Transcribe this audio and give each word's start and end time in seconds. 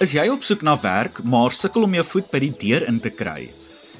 Is 0.00 0.14
jy 0.16 0.22
op 0.32 0.40
soek 0.40 0.62
na 0.64 0.72
werk, 0.80 1.18
maar 1.28 1.52
sukkel 1.52 1.84
om 1.84 1.92
jou 1.92 2.02
voet 2.08 2.30
by 2.32 2.38
die 2.40 2.54
deur 2.62 2.86
in 2.88 3.02
te 3.04 3.10
kry? 3.12 3.50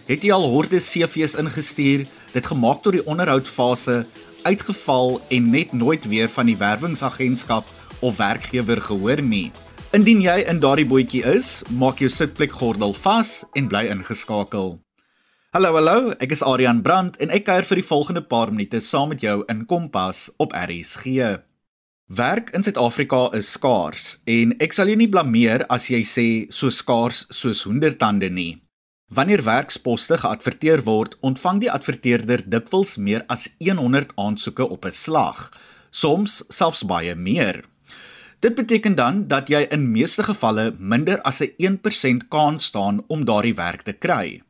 Het 0.07 0.23
jy 0.25 0.31
al 0.33 0.47
hordes 0.49 0.87
CV's 0.89 1.35
ingestuur, 1.37 2.07
dit 2.33 2.47
gemaak 2.49 2.81
tot 2.81 2.97
die 2.97 3.03
onderhoudfase, 3.05 3.99
uitgeval 4.49 5.19
en 5.29 5.51
net 5.53 5.75
nooit 5.77 6.07
weer 6.09 6.33
van 6.33 6.49
die 6.49 6.57
werwingsagentskap 6.57 7.69
of 8.01 8.17
werkgewer 8.17 8.81
gehoor 8.87 9.21
nie? 9.21 9.51
Indien 9.93 10.25
jy 10.25 10.39
in 10.49 10.63
daardie 10.65 10.89
bootjie 10.89 11.21
is, 11.35 11.67
maak 11.69 12.01
jou 12.01 12.09
sitplekgordel 12.09 12.97
vas 13.03 13.35
en 13.53 13.69
bly 13.69 13.85
ingeskakel. 13.93 14.79
Hallo 15.53 15.75
hallo, 15.77 16.15
ek 16.17 16.33
is 16.33 16.41
Adrian 16.41 16.81
Brandt 16.81 17.21
en 17.21 17.29
ek 17.29 17.45
kuier 17.51 17.69
vir 17.69 17.83
die 17.83 17.89
volgende 17.91 18.25
paar 18.25 18.57
minute 18.57 18.81
saam 18.81 19.13
met 19.13 19.21
jou 19.21 19.43
in 19.53 19.67
Kompas 19.69 20.31
op 20.41 20.57
RSG. 20.57 21.45
Werk 22.11 22.49
in 22.51 22.65
Suid-Afrika 22.67 23.29
is 23.39 23.53
skaars 23.55 24.17
en 24.27 24.51
ek 24.65 24.73
sal 24.75 24.89
jou 24.91 24.97
nie 24.99 25.07
blameer 25.07 25.63
as 25.71 25.85
jy 25.93 26.01
sê 26.03 26.25
so 26.51 26.67
skaars 26.75 27.21
soos 27.31 27.61
hondertande 27.69 28.27
nie. 28.35 28.57
Wanneer 29.15 29.45
werksposte 29.47 30.19
geadverteer 30.19 30.83
word, 30.89 31.15
ontvang 31.23 31.61
die 31.63 31.71
adverteerder 31.71 32.43
dikwels 32.43 32.97
meer 32.99 33.23
as 33.31 33.47
100 33.63 34.11
aansoeke 34.19 34.67
op 34.67 34.91
'n 34.91 34.91
slag, 34.91 35.53
soms 35.93 36.43
selfs 36.51 36.83
baie 36.83 37.15
meer. 37.15 37.63
Dit 38.41 38.59
beteken 38.59 38.97
dan 38.99 39.29
dat 39.29 39.47
jy 39.47 39.69
in 39.71 39.93
meeste 39.93 40.27
gevalle 40.27 40.75
minder 40.79 41.23
as 41.23 41.41
'n 41.41 41.55
1% 41.59 42.29
kans 42.29 42.65
staan 42.65 43.05
om 43.07 43.25
daardie 43.25 43.55
werk 43.55 43.83
te 43.83 43.93
kry. 43.93 44.43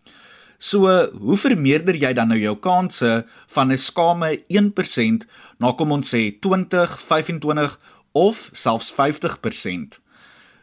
So, 0.61 0.85
hoe 1.17 1.37
vermeerder 1.41 1.97
jy 1.97 2.13
dan 2.13 2.29
nou 2.29 2.37
jou 2.39 2.53
kansse 2.61 3.25
van 3.49 3.73
'n 3.73 3.79
skame 3.79 4.45
1% 4.49 5.27
na 5.61 5.75
kom 5.77 5.93
ons 5.93 6.09
sê 6.09 6.31
20, 6.41 6.97
25 6.99 7.77
of 8.17 8.49
selfs 8.53 8.91
50%? 8.97 10.01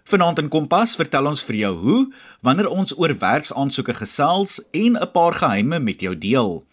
Vanaand 0.07 0.39
in 0.39 0.47
Kompas 0.47 0.95
vertel 0.95 1.27
ons 1.27 1.43
vir 1.43 1.57
jou 1.59 1.73
hoe 1.81 2.01
wanneer 2.45 2.69
ons 2.71 2.93
oor 2.95 3.11
werksaansoeke 3.11 3.93
gesels 3.97 4.61
en 4.71 4.95
'n 4.95 5.11
paar 5.11 5.33
geheime 5.35 5.79
met 5.79 6.01
jou 6.01 6.15
deel. 6.15 6.63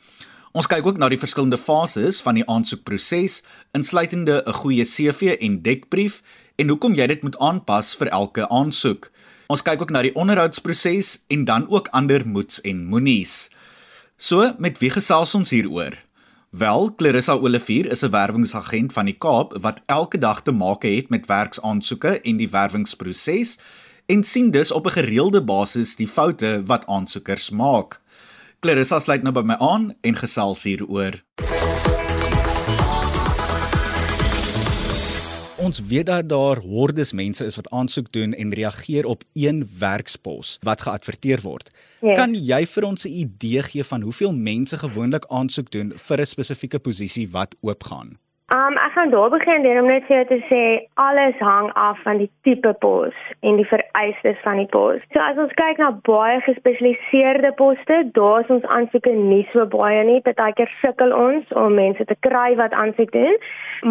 Ons 0.54 0.68
kyk 0.70 0.86
ook 0.86 0.98
na 0.98 1.08
die 1.10 1.18
verskillende 1.18 1.58
fases 1.58 2.20
van 2.22 2.34
die 2.34 2.46
aansoekproses, 2.46 3.42
insluitende 3.74 4.42
'n 4.46 4.52
goeie 4.52 4.84
CV 4.84 5.34
en 5.40 5.62
dekbrief 5.62 6.22
en 6.56 6.68
hoekom 6.68 6.94
jy 6.94 7.06
dit 7.06 7.22
moet 7.22 7.38
aanpas 7.38 7.96
vir 7.96 8.08
elke 8.08 8.48
aansoek. 8.48 9.10
Ons 9.48 9.62
kyk 9.62 9.80
ook 9.80 9.90
na 9.90 10.02
die 10.02 10.14
onderhoudsproses 10.14 11.18
en 11.28 11.44
dan 11.44 11.66
ook 11.68 11.88
ander 11.90 12.22
moets 12.26 12.60
en 12.60 12.86
moenies. 12.86 13.50
So, 14.16 14.54
met 14.58 14.78
wie 14.78 14.90
gesels 14.90 15.34
ons 15.34 15.50
hieroor? 15.50 15.98
Wel, 16.58 16.94
Clarissa 16.94 17.32
Olivier 17.32 17.90
is 17.90 18.02
'n 18.02 18.10
werwingsagent 18.10 18.92
van 18.92 19.04
die 19.04 19.18
Kaap 19.18 19.56
wat 19.60 19.80
elke 19.86 20.18
dag 20.18 20.42
te 20.42 20.52
maak 20.52 20.82
het 20.82 21.08
met 21.08 21.26
werksaansoeke 21.26 22.20
en 22.20 22.36
die 22.36 22.50
werwingsproses 22.50 23.58
en 24.06 24.24
sien 24.24 24.50
dus 24.50 24.70
op 24.70 24.86
'n 24.86 24.90
gereelde 24.90 25.42
basis 25.42 25.96
die 25.96 26.08
foute 26.08 26.62
wat 26.64 26.86
aansoekers 26.86 27.50
maak. 27.50 28.00
Clarissa 28.60 28.98
sluit 28.98 29.22
nou 29.22 29.34
by 29.34 29.42
my 29.42 29.54
aan 29.54 29.94
en 30.00 30.16
gesels 30.16 30.62
hieroor. 30.62 31.22
ons 35.64 35.80
weet 35.80 36.06
dat 36.06 36.28
daar 36.28 36.58
hordes 36.60 37.12
mense 37.12 37.44
is 37.44 37.56
wat 37.56 37.70
aansoek 37.70 38.12
doen 38.12 38.34
en 38.34 38.52
reageer 38.54 39.04
op 39.04 39.24
een 39.32 39.68
werkspos 39.78 40.58
wat 40.60 40.82
geadverteer 40.84 41.40
word. 41.40 41.70
Yes. 42.04 42.18
Kan 42.20 42.34
jy 42.36 42.66
vir 42.68 42.84
ons 42.84 43.06
'n 43.06 43.08
idee 43.08 43.62
gee 43.62 43.84
van 43.84 44.02
hoeveel 44.02 44.32
mense 44.32 44.76
gewoonlik 44.78 45.24
aansoek 45.28 45.70
doen 45.70 45.92
vir 45.96 46.20
'n 46.20 46.26
spesifieke 46.26 46.78
posisie 46.78 47.30
wat 47.30 47.54
oopgaan? 47.62 48.18
Um 48.52 48.76
ek 48.76 48.92
gaan 48.92 49.10
daar 49.10 49.30
begin 49.30 49.62
deur 49.62 49.78
om 49.80 49.86
net 49.88 50.04
vir 50.04 50.16
jou 50.16 50.24
te 50.28 50.36
sê 50.50 50.64
alles 51.00 51.38
hang 51.40 51.70
af 51.80 52.02
van 52.04 52.18
die 52.20 52.28
tipe 52.44 52.72
pos 52.82 53.14
en 53.40 53.56
die 53.56 53.64
vereistes 53.64 54.36
van 54.44 54.58
die 54.60 54.68
pos. 54.68 55.00
So 55.14 55.22
as 55.24 55.40
ons 55.40 55.54
kyk 55.56 55.80
na 55.80 55.88
baie 56.04 56.42
gespesialiseerde 56.44 57.54
poste, 57.56 58.02
daar 58.18 58.44
is 58.44 58.52
ons 58.52 58.66
aansoeke 58.76 59.14
nie 59.16 59.46
so 59.52 59.64
baie 59.72 60.02
nie. 60.04 60.20
Partykeer 60.28 60.68
sukkel 60.82 61.16
ons 61.16 61.56
om 61.56 61.72
mense 61.80 62.04
te 62.04 62.18
kry 62.28 62.52
wat 62.60 62.76
aansoek 62.76 63.14
doen, 63.16 63.40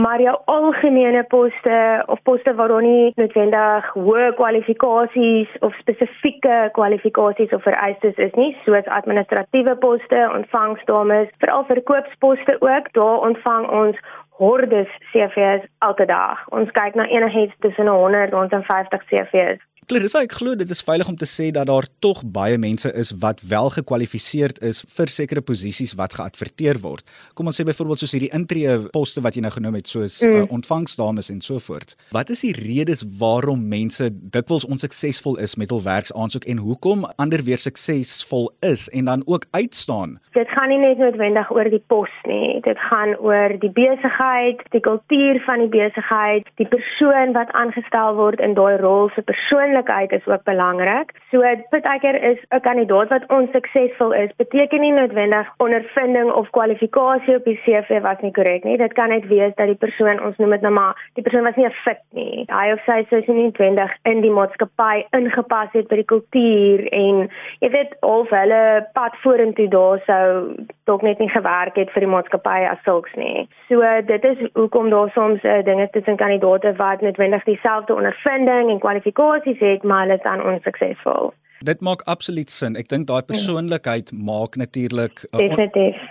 maar 0.06 0.22
jou 0.22 0.36
algemene 0.46 1.26
poste 1.34 1.82
of 2.14 2.22
poste 2.30 2.54
waar 2.54 2.76
daar 2.76 2.86
nie 2.86 3.10
noodwendig 3.18 3.90
hoë 3.98 4.36
kwalifikasies 4.38 5.58
of 5.66 5.74
spesifieke 5.82 6.70
kwalifikasies 6.78 7.58
of 7.58 7.66
vereistes 7.66 8.22
is 8.22 8.38
nie, 8.38 8.54
soos 8.68 8.94
administratiewe 9.02 9.76
poste, 9.82 10.22
ontvangsdames, 10.38 11.34
veral 11.42 11.66
verkoopsposte 11.74 12.60
ook, 12.62 12.94
daar 12.94 13.28
ontvang 13.32 13.70
ons 13.82 14.06
hordes 14.38 14.90
CV's 15.12 15.66
elke 15.80 16.06
dag. 16.06 16.44
Ons 16.50 16.72
kyk 16.72 16.96
na 16.96 17.06
enigiets 17.08 17.56
tussen 17.60 17.88
100 17.88 18.32
en 18.32 18.38
150 18.38 19.06
CV's. 19.10 19.62
Clarissa, 19.84 20.22
ek 20.24 20.38
glo 20.38 20.54
dit 20.56 20.70
is 20.72 20.80
veilig 20.86 21.10
om 21.12 21.16
te 21.20 21.28
sê 21.28 21.50
dat 21.52 21.68
daar 21.68 21.84
tog 22.04 22.22
baie 22.24 22.56
mense 22.62 22.88
is 22.96 23.10
wat 23.20 23.42
wel 23.52 23.68
gekwalifiseerd 23.74 24.62
is 24.64 24.80
vir 24.96 25.12
sekere 25.12 25.42
posisies 25.44 25.92
wat 26.00 26.16
geadverteer 26.16 26.80
word. 26.80 27.04
Kom 27.36 27.50
ons 27.52 27.60
sê 27.60 27.66
byvoorbeeld 27.68 28.04
soos 28.04 28.14
hierdie 28.16 28.32
intree 28.38 28.78
poste 28.96 29.24
wat 29.26 29.36
jy 29.36 29.44
nou 29.44 29.52
genoem 29.52 29.82
het 29.82 29.92
soos 29.92 30.22
mm. 30.24 30.38
uh, 30.40 30.46
ontvangsdames 30.56 31.28
en 31.34 31.42
so 31.44 31.60
voort. 31.66 31.98
Wat 32.16 32.32
is 32.32 32.46
die 32.46 32.54
redes 32.56 33.04
waarom 33.20 33.66
mense 33.74 34.08
dikwels 34.14 34.64
onsuksesvol 34.64 35.36
is 35.44 35.58
met 35.60 35.74
hul 35.76 35.84
werksaansoek 35.84 36.48
en 36.48 36.64
hoekom 36.64 37.04
ander 37.18 37.44
weer 37.44 37.60
suksesvol 37.60 38.48
is 38.64 38.88
en 38.96 39.12
dan 39.12 39.28
ook 39.28 39.50
uitstaan? 39.52 40.16
Dit 40.38 40.48
gaan 40.56 40.72
nie 40.72 40.80
net 40.80 41.04
noodwendig 41.04 41.52
oor 41.52 41.68
die 41.68 41.84
pos 41.92 42.14
nie. 42.30 42.62
Dit 42.64 42.80
gaan 42.88 43.18
oor 43.20 43.58
die 43.60 43.74
besigheid, 43.74 44.64
die 44.72 44.84
kultuur 44.88 45.44
van 45.44 45.66
die 45.66 45.72
besigheid, 45.76 46.48
die 46.62 46.70
persoon 46.72 47.36
wat 47.36 47.52
aangestel 47.52 48.16
word 48.16 48.40
in 48.40 48.56
daai 48.56 48.80
rol 48.80 49.12
se 49.12 49.28
persoon 49.28 49.73
persoonlikheid 49.74 50.12
is 50.12 50.28
ook 50.28 50.44
belangrik. 50.44 51.12
So 51.32 51.40
baie 51.40 52.00
keer 52.00 52.22
is 52.24 52.38
'n 52.50 52.60
kandidaat 52.60 53.10
wat 53.10 53.28
onsuksesvol 53.28 54.14
is, 54.14 54.36
beteken 54.36 54.80
nie 54.80 54.92
noodwendig 54.92 55.48
ondervinding 55.58 56.32
of 56.32 56.50
kwalifikasie 56.50 57.36
op 57.36 57.44
die 57.44 57.60
CV 57.64 58.02
was 58.02 58.20
nie 58.22 58.32
korrek 58.32 58.64
nie. 58.64 58.78
Dit 58.78 58.94
kan 58.94 59.10
net 59.10 59.28
wees 59.28 59.54
dat 59.56 59.66
die 59.66 59.76
persoon 59.76 60.24
ons 60.24 60.38
noem 60.38 60.50
dit 60.50 60.62
nou 60.62 60.74
maar, 60.74 60.96
die 61.14 61.24
persoon 61.24 61.44
was 61.44 61.56
nie 61.56 61.66
'n 61.66 61.72
fit 61.84 62.02
nie. 62.10 62.46
Hy 62.48 62.72
of 62.72 62.80
sy 62.86 63.06
sou 63.10 63.24
nie 63.28 63.44
noodwendig 63.44 63.92
in 64.04 64.22
die 64.22 64.32
maatskappy 64.32 65.06
ingepas 65.12 65.70
het 65.72 65.88
by 65.88 65.96
die 65.96 66.12
kultuur 66.14 66.88
en 66.92 67.30
jy 67.60 67.70
weet 67.70 67.96
of 68.02 68.30
hulle 68.30 68.88
pad 68.94 69.16
vorentoe 69.16 69.68
daar 69.68 70.02
sou 70.06 70.56
dalk 70.84 71.02
net 71.02 71.20
nie 71.20 71.30
gewerk 71.30 71.76
het 71.76 71.92
vir 71.92 72.00
die 72.00 72.10
maatskappy 72.10 72.68
as 72.70 72.84
sulks 72.84 73.14
nie. 73.16 73.48
So 73.68 73.82
dit 74.06 74.24
is 74.24 74.38
hoekom 74.54 74.90
daar 74.90 75.10
soms 75.10 75.44
uh, 75.44 75.64
dinge 75.64 75.90
tussen 75.90 76.16
kandidaate 76.16 76.74
wat 76.76 77.02
noodwendig 77.02 77.44
dieselfde 77.44 77.96
ondervinding 77.96 78.70
en 78.70 78.80
kwalifikasies 78.80 79.60
het, 79.72 79.84
maar 79.84 80.02
hulle 80.06 80.20
is 80.20 80.24
dan 80.24 80.44
onsuksesvol. 80.52 81.34
Dit 81.64 81.82
maak 81.82 82.02
absoluut 82.12 82.52
sin. 82.52 82.76
Ek 82.76 82.90
dink 82.92 83.08
daai 83.08 83.22
ja. 83.22 83.28
persoonlikheid 83.32 84.12
mm. 84.12 84.24
maak 84.28 84.58
natuurlik 84.60 85.24
on 85.32 85.54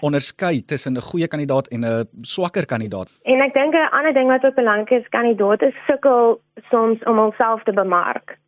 onderskei 0.09 0.65
tussen 0.65 0.97
'n 0.97 1.09
goeie 1.11 1.29
kandidaat 1.29 1.69
en 1.69 1.85
'n 1.85 2.09
swakker 2.23 2.67
kandidaat. 2.67 3.09
En 3.23 3.41
ek 3.41 3.55
dink 3.55 3.75
'n 3.75 3.93
ander 3.99 4.15
ding 4.15 4.29
wat 4.29 4.45
ook 4.45 4.55
belangrik 4.55 4.91
is, 4.91 5.09
kandidaate 5.09 5.73
sukkel 5.89 6.41
soms 6.71 7.05
om 7.05 7.19
homself 7.19 7.63
te 7.63 7.73
bemark. 7.73 8.39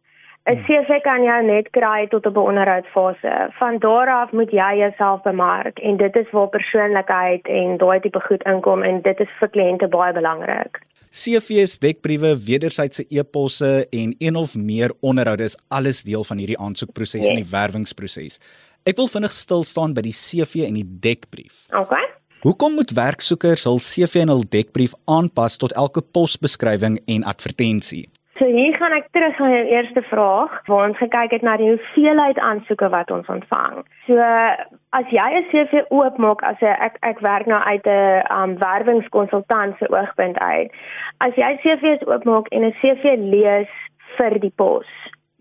'n 0.46 0.56
hmm. 0.56 0.64
CV 0.64 1.00
kan 1.00 1.22
jy 1.24 1.36
net 1.46 1.70
kry 1.72 2.06
tot 2.12 2.26
op 2.26 2.36
'n 2.36 2.48
onderhoudsfase. 2.50 3.34
Van 3.58 3.78
daar 3.78 4.08
af 4.08 4.32
moet 4.32 4.50
jy 4.50 4.72
jouself 4.76 5.22
bemark 5.22 5.78
en 5.78 5.96
dit 5.96 6.16
is 6.16 6.30
waar 6.30 6.48
persoonlikheid 6.48 7.46
en 7.48 7.76
daai 7.76 8.00
tipe 8.00 8.20
goed 8.20 8.42
inkom 8.42 8.82
en 8.82 9.00
dit 9.02 9.20
is 9.20 9.32
vir 9.40 9.48
kliënte 9.48 9.88
baie 9.88 10.12
belangrik. 10.12 10.82
CV's, 11.14 11.78
dekbriewe, 11.78 12.36
wederwysige 12.46 13.06
e-posse 13.08 13.86
en 13.90 14.14
een 14.18 14.36
of 14.36 14.56
meer 14.56 14.90
onderhoude 15.00 15.44
is 15.44 15.56
alles 15.68 16.02
deel 16.02 16.24
van 16.24 16.36
hierdie 16.36 16.58
aansoekproses 16.58 17.22
yes. 17.22 17.28
en 17.28 17.34
die 17.34 17.50
werwingsproses. 17.50 18.40
Ek 18.82 18.96
wil 18.96 19.08
vinnig 19.08 19.32
stil 19.32 19.64
staan 19.64 19.94
by 19.94 20.02
die 20.04 20.12
CV 20.12 20.66
en 20.66 20.74
die 20.74 20.88
dekbrief. 21.00 21.64
OK. 21.72 21.94
Hoekom 22.44 22.74
moet 22.74 22.90
werksoekers 22.92 23.64
hul 23.64 23.78
CV 23.78 24.26
en 24.26 24.34
hul 24.34 24.44
dekbrief 24.48 24.92
aanpas 25.04 25.56
tot 25.56 25.72
elke 25.72 26.02
posbeskrywing 26.02 26.98
en 27.06 27.24
advertensie? 27.24 28.08
So 28.38 28.46
hier 28.50 28.74
gaan 28.74 28.90
ek 28.96 29.12
terug 29.14 29.36
na 29.38 29.48
jou 29.52 29.66
eerste 29.70 30.02
vraag 30.10 30.54
waar 30.66 30.88
ons 30.88 30.98
gekyk 30.98 31.36
het 31.36 31.44
na 31.46 31.52
die 31.56 31.68
hoeveelheid 31.68 32.38
aansoeke 32.42 32.88
wat 32.90 33.10
ons 33.14 33.28
ontvang. 33.30 33.76
So 34.08 34.18
as 34.98 35.12
jy 35.14 35.28
'n 35.38 35.46
CV 35.52 35.84
oopmaak 35.94 36.42
as 36.42 36.58
'n 36.60 36.74
ek 36.86 36.98
ek 37.02 37.20
werk 37.20 37.46
nou 37.46 37.62
uit 37.62 37.86
'n 37.86 38.26
um, 38.38 38.58
werwingskonsultant 38.58 39.78
se 39.78 39.86
oogpunt 39.88 40.38
uit. 40.38 40.72
As 41.18 41.34
jy 41.34 41.50
CV's 41.62 42.02
oopmaak 42.06 42.48
en 42.48 42.64
'n 42.64 42.74
CV 42.82 43.14
lees 43.18 43.70
vir 44.16 44.40
die 44.40 44.54
pos, 44.56 44.90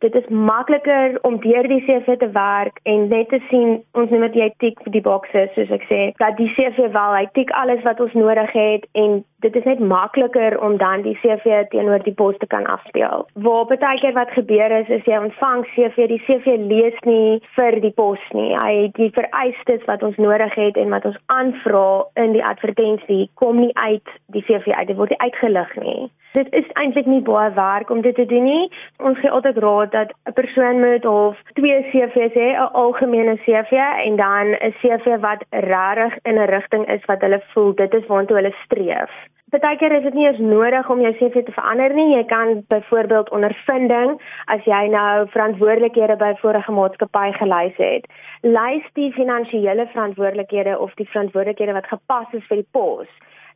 dit 0.03 0.15
is 0.15 0.29
makliker 0.29 1.17
om 1.27 1.39
deur 1.44 1.67
die 1.71 1.83
CV 1.88 2.17
te 2.19 2.29
werk 2.35 2.79
en 2.83 3.07
net 3.07 3.29
te 3.31 3.39
sien 3.50 3.77
ons 4.00 4.11
noem 4.11 4.25
dit 4.27 4.41
jy 4.41 4.50
tik 4.63 4.81
vir 4.85 4.95
die 4.97 5.05
bokse 5.05 5.45
soos 5.55 5.71
ek 5.77 5.85
sê 5.91 6.01
dat 6.19 6.35
die 6.39 6.50
CV 6.57 6.89
wel 6.97 7.15
hy 7.19 7.27
tik 7.38 7.53
alles 7.59 7.83
wat 7.88 8.03
ons 8.03 8.17
nodig 8.19 8.51
het 8.57 8.89
en 9.03 9.21
dit 9.44 9.55
is 9.59 9.67
net 9.67 9.79
makliker 9.79 10.55
om 10.65 10.77
dan 10.77 11.03
die 11.07 11.15
CV 11.21 11.63
teenoor 11.71 12.03
die 12.03 12.15
pos 12.21 12.38
te 12.39 12.47
kan 12.47 12.65
afspeel. 12.75 13.27
Waar 13.45 13.65
baie 13.71 14.00
keer 14.00 14.15
wat 14.15 14.31
gebeur 14.38 14.71
is 14.79 14.91
is 14.97 15.07
jy 15.09 15.19
ontvang 15.19 15.65
CV 15.73 16.07
die 16.13 16.21
CV 16.27 16.55
lees 16.71 17.00
nie 17.07 17.41
vir 17.57 17.79
die 17.83 17.94
pos 18.00 18.23
nie. 18.38 18.51
Hy 18.55 18.89
die 19.00 19.11
vereistes 19.17 19.83
wat 19.91 20.03
ons 20.07 20.19
nodig 20.27 20.55
het 20.59 20.79
en 20.79 20.95
wat 20.95 21.07
ons 21.11 21.19
aanvra 21.35 21.88
in 22.23 22.35
die 22.38 22.45
advertensie 22.53 23.29
kom 23.39 23.59
nie 23.59 23.73
uit 23.75 24.17
die 24.35 24.45
CV 24.47 24.71
uit. 24.71 24.88
Dit 24.88 25.00
word 25.00 25.15
nie 25.15 25.23
uitgelig 25.27 25.75
nie. 25.83 26.11
Dit 26.33 26.47
is 26.57 26.69
eintlik 26.81 27.05
nie 27.05 27.21
baie 27.21 27.51
werk 27.53 27.91
om 27.94 28.01
dit 28.01 28.15
te 28.15 28.25
doen 28.25 28.47
nie. 28.47 28.71
Ons 29.05 29.19
gee 29.21 29.29
altyd 29.29 29.59
raad 29.61 29.92
dat 29.97 30.09
'n 30.29 30.33
persoon 30.33 30.79
moet 30.85 31.05
of 31.05 31.33
twee 31.53 31.81
CV's 31.91 32.35
hê, 32.41 32.49
'n 32.55 32.73
algemene 32.83 33.35
CV 33.45 33.71
en 34.07 34.15
dan 34.15 34.45
'n 34.67 34.73
CV 34.79 35.05
wat 35.27 35.41
regtig 35.49 36.13
in 36.29 36.35
'n 36.41 36.51
rigting 36.55 36.85
is 36.95 37.05
wat 37.05 37.21
hulle 37.21 37.41
voel 37.51 37.75
dit 37.75 37.93
is 37.93 38.05
waartoe 38.05 38.35
hulle 38.35 38.55
streef. 38.65 39.11
Partykeer 39.53 39.91
is 39.91 40.03
dit 40.03 40.13
nie 40.13 40.25
eens 40.27 40.39
nodig 40.39 40.89
om 40.89 41.01
jou 41.01 41.13
CV 41.13 41.43
te 41.45 41.51
verander 41.51 41.93
nie. 41.93 42.15
Jy 42.15 42.23
kan 42.25 42.63
byvoorbeeld 42.67 43.29
ondervinding 43.29 44.21
as 44.45 44.63
jy 44.65 44.87
nou 44.87 45.27
verantwoordelikhede 45.29 46.15
by 46.15 46.31
vorige 46.41 46.71
maatskappy 46.71 47.31
gelys 47.31 47.77
het. 47.77 48.07
Lys 48.41 48.85
die 48.93 49.11
finansiële 49.13 49.85
verantwoordelikhede 49.93 50.79
of 50.79 50.93
die 50.93 51.09
verantwoordelikhede 51.09 51.73
wat 51.73 51.93
gepas 51.95 52.27
is 52.31 52.47
vir 52.47 52.57
die 52.63 52.71
pos 52.71 53.07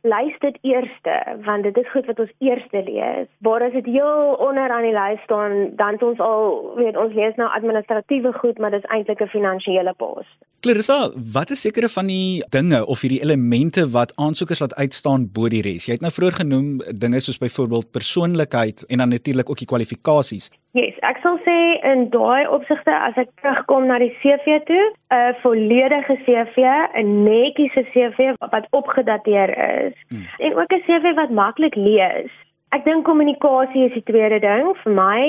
lys 0.02 0.34
dit 0.40 0.58
eerste 0.62 1.14
want 1.44 1.62
dit 1.62 1.76
is 1.76 1.90
goed 1.90 2.06
wat 2.06 2.18
ons 2.18 2.32
eerste 2.38 2.82
lees. 2.82 3.26
Waar 3.38 3.62
as 3.62 3.72
dit 3.72 3.86
heel 3.86 4.36
onder 4.38 4.70
aan 4.70 4.86
die 4.86 4.94
lys 4.94 5.22
staan, 5.22 5.74
dan 5.76 5.92
het 5.92 6.02
ons 6.02 6.20
al 6.28 6.44
weet 6.76 6.96
ons 6.96 7.14
lees 7.14 7.36
nou 7.40 7.48
administratiewe 7.58 8.32
goed, 8.40 8.58
maar 8.58 8.70
dit 8.74 8.84
is 8.84 8.90
eintlik 8.90 9.20
'n 9.24 9.34
finansiële 9.36 9.94
pos. 9.96 10.26
Clarissa, 10.60 11.10
wat 11.32 11.50
is 11.54 11.60
sekere 11.60 11.88
van 11.88 12.06
die 12.06 12.42
dinge 12.50 12.86
of 12.86 13.00
hierdie 13.00 13.22
elemente 13.22 13.82
wat 13.90 14.12
aansoekers 14.16 14.60
laat 14.60 14.74
uitstaan 14.74 15.28
bo 15.34 15.48
die 15.48 15.62
res? 15.62 15.86
Jy 15.86 15.92
het 15.92 16.00
nou 16.02 16.10
vroeër 16.10 16.40
genoem 16.42 16.80
dinge 17.04 17.20
soos 17.20 17.38
byvoorbeeld 17.38 17.90
persoonlikheid 17.90 18.82
en 18.90 18.98
dan 18.98 19.08
natuurlik 19.08 19.50
ook 19.50 19.62
die 19.62 19.70
kwalifikasies. 19.72 20.50
Yes, 20.72 20.98
ek 21.10 21.22
sal 21.22 21.38
sê 21.46 21.56
in 21.92 22.08
daai 22.10 22.48
opsigte 22.56 22.90
as 22.90 23.14
ek 23.22 23.30
terugkom 23.40 23.86
na 23.86 23.98
die 24.02 24.10
CV 24.18 24.58
toe, 24.66 24.84
'n 25.14 25.34
volledige 25.42 26.16
CV, 26.26 26.56
'n 27.02 27.22
netjiese 27.22 27.82
CV 27.94 28.34
wat 28.50 28.66
opgedateer 28.70 29.50
is 29.86 29.94
hmm. 30.08 30.26
en 30.38 30.58
ook 30.58 30.72
'n 30.72 30.82
CV 30.86 31.14
wat 31.14 31.30
maklik 31.30 31.74
lees. 31.74 32.34
Ek 32.68 32.82
dink 32.84 33.06
kommunikasie 33.08 33.86
is 33.86 33.94
die 33.96 34.04
tweede 34.04 34.42
ding 34.44 34.74
vir 34.82 34.92
my. 34.92 35.20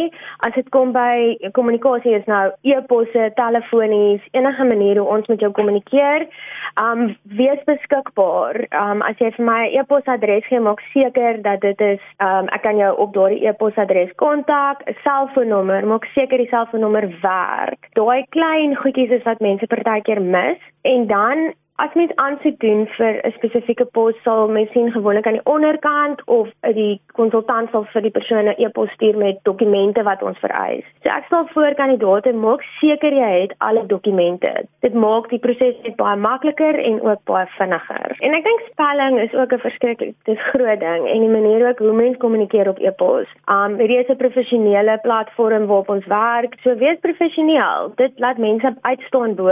As 0.44 0.52
dit 0.58 0.68
kom 0.76 0.90
by 0.92 1.38
kommunikasie 1.56 2.18
is 2.18 2.26
nou 2.28 2.50
e-posse, 2.68 3.30
telefonies, 3.38 4.26
enige 4.36 4.66
manier 4.68 5.00
hoe 5.00 5.08
ons 5.16 5.30
met 5.32 5.40
jou 5.40 5.52
kommunikeer. 5.56 6.26
Um 6.84 7.14
wees 7.40 7.62
beskikbaar. 7.70 8.60
Um 8.76 9.06
as 9.08 9.16
jy 9.24 9.32
vir 9.38 9.46
my 9.46 9.62
'n 9.70 9.80
e-posadres 9.80 10.50
gee, 10.50 10.60
maak 10.60 10.84
seker 10.92 11.42
dat 11.42 11.62
dit 11.62 11.80
is 11.82 12.04
um 12.20 12.52
ek 12.52 12.64
kan 12.64 12.78
jou 12.78 12.92
op 12.98 13.14
daardie 13.14 13.48
e-posadres 13.48 14.12
kontak, 14.16 14.84
'n 14.84 14.96
selfoonnommer, 15.04 15.88
maak 15.88 16.06
seker 16.16 16.38
die 16.38 16.52
selfoonnommer 16.52 17.08
werk. 17.24 17.88
Daai 17.96 18.26
klein 18.36 18.76
goedjies 18.76 19.12
is 19.12 19.24
wat 19.24 19.40
mense 19.40 19.68
partykeer 19.68 20.22
mis 20.22 20.60
en 20.84 21.08
dan 21.08 21.54
As 21.80 21.94
mens 21.96 22.12
aansoek 22.20 22.58
doen 22.60 22.82
vir 22.98 23.22
'n 23.24 23.32
spesifieke 23.32 23.86
pos, 23.96 24.16
sal 24.24 24.50
mens 24.52 24.72
sien 24.72 24.92
gewoonlik 24.92 25.28
aan 25.28 25.38
die 25.40 25.52
onderkant 25.56 26.20
of 26.26 26.48
die 26.76 27.00
konsultant 27.16 27.70
sal 27.72 27.86
vir 27.94 28.02
die 28.02 28.12
persoon 28.18 28.50
'n 28.50 28.56
e-pos 28.58 28.90
stuur 28.92 29.18
met 29.18 29.40
dokumente 29.44 30.04
wat 30.04 30.22
ons 30.22 30.40
vereis. 30.40 30.84
So 31.04 31.10
ek 31.10 31.26
sal 31.30 31.48
voor 31.54 31.74
kandidaate 31.76 32.34
maak 32.34 32.62
seker 32.82 33.14
jy 33.14 33.42
het 33.42 33.54
alle 33.58 33.86
dokumente. 33.86 34.52
Dit 34.82 34.94
maak 34.94 35.30
die 35.30 35.40
proses 35.40 35.76
net 35.84 35.96
baie 35.96 36.18
makliker 36.18 36.76
en 36.80 37.02
ook 37.02 37.24
baie 37.24 37.48
vinniger. 37.58 38.16
En 38.20 38.34
ek 38.34 38.44
dink 38.44 38.60
spelling 38.72 39.20
is 39.20 39.34
ook 39.34 39.54
'n 39.54 39.60
verskriklik 39.60 40.16
dis 40.26 40.42
groot 40.52 40.80
ding 40.80 41.08
en 41.08 41.20
die 41.20 41.36
manier 41.40 41.68
ook 41.68 41.80
hoe 41.80 41.94
mens 41.94 42.18
kommunikeer 42.18 42.70
op 42.70 42.80
e-pos. 42.80 43.28
Um 43.48 43.80
hierdie 43.80 44.00
is 44.04 44.10
'n 44.10 44.18
professionele 44.18 45.00
platform 45.02 45.66
waarop 45.68 45.90
ons 45.90 46.06
werk. 46.06 46.56
So 46.64 46.76
wees 46.76 47.00
professioneel. 47.00 47.92
Dit 47.96 48.12
laat 48.20 48.38
mense 48.38 48.76
uitstaan 48.82 49.36
bo 49.36 49.48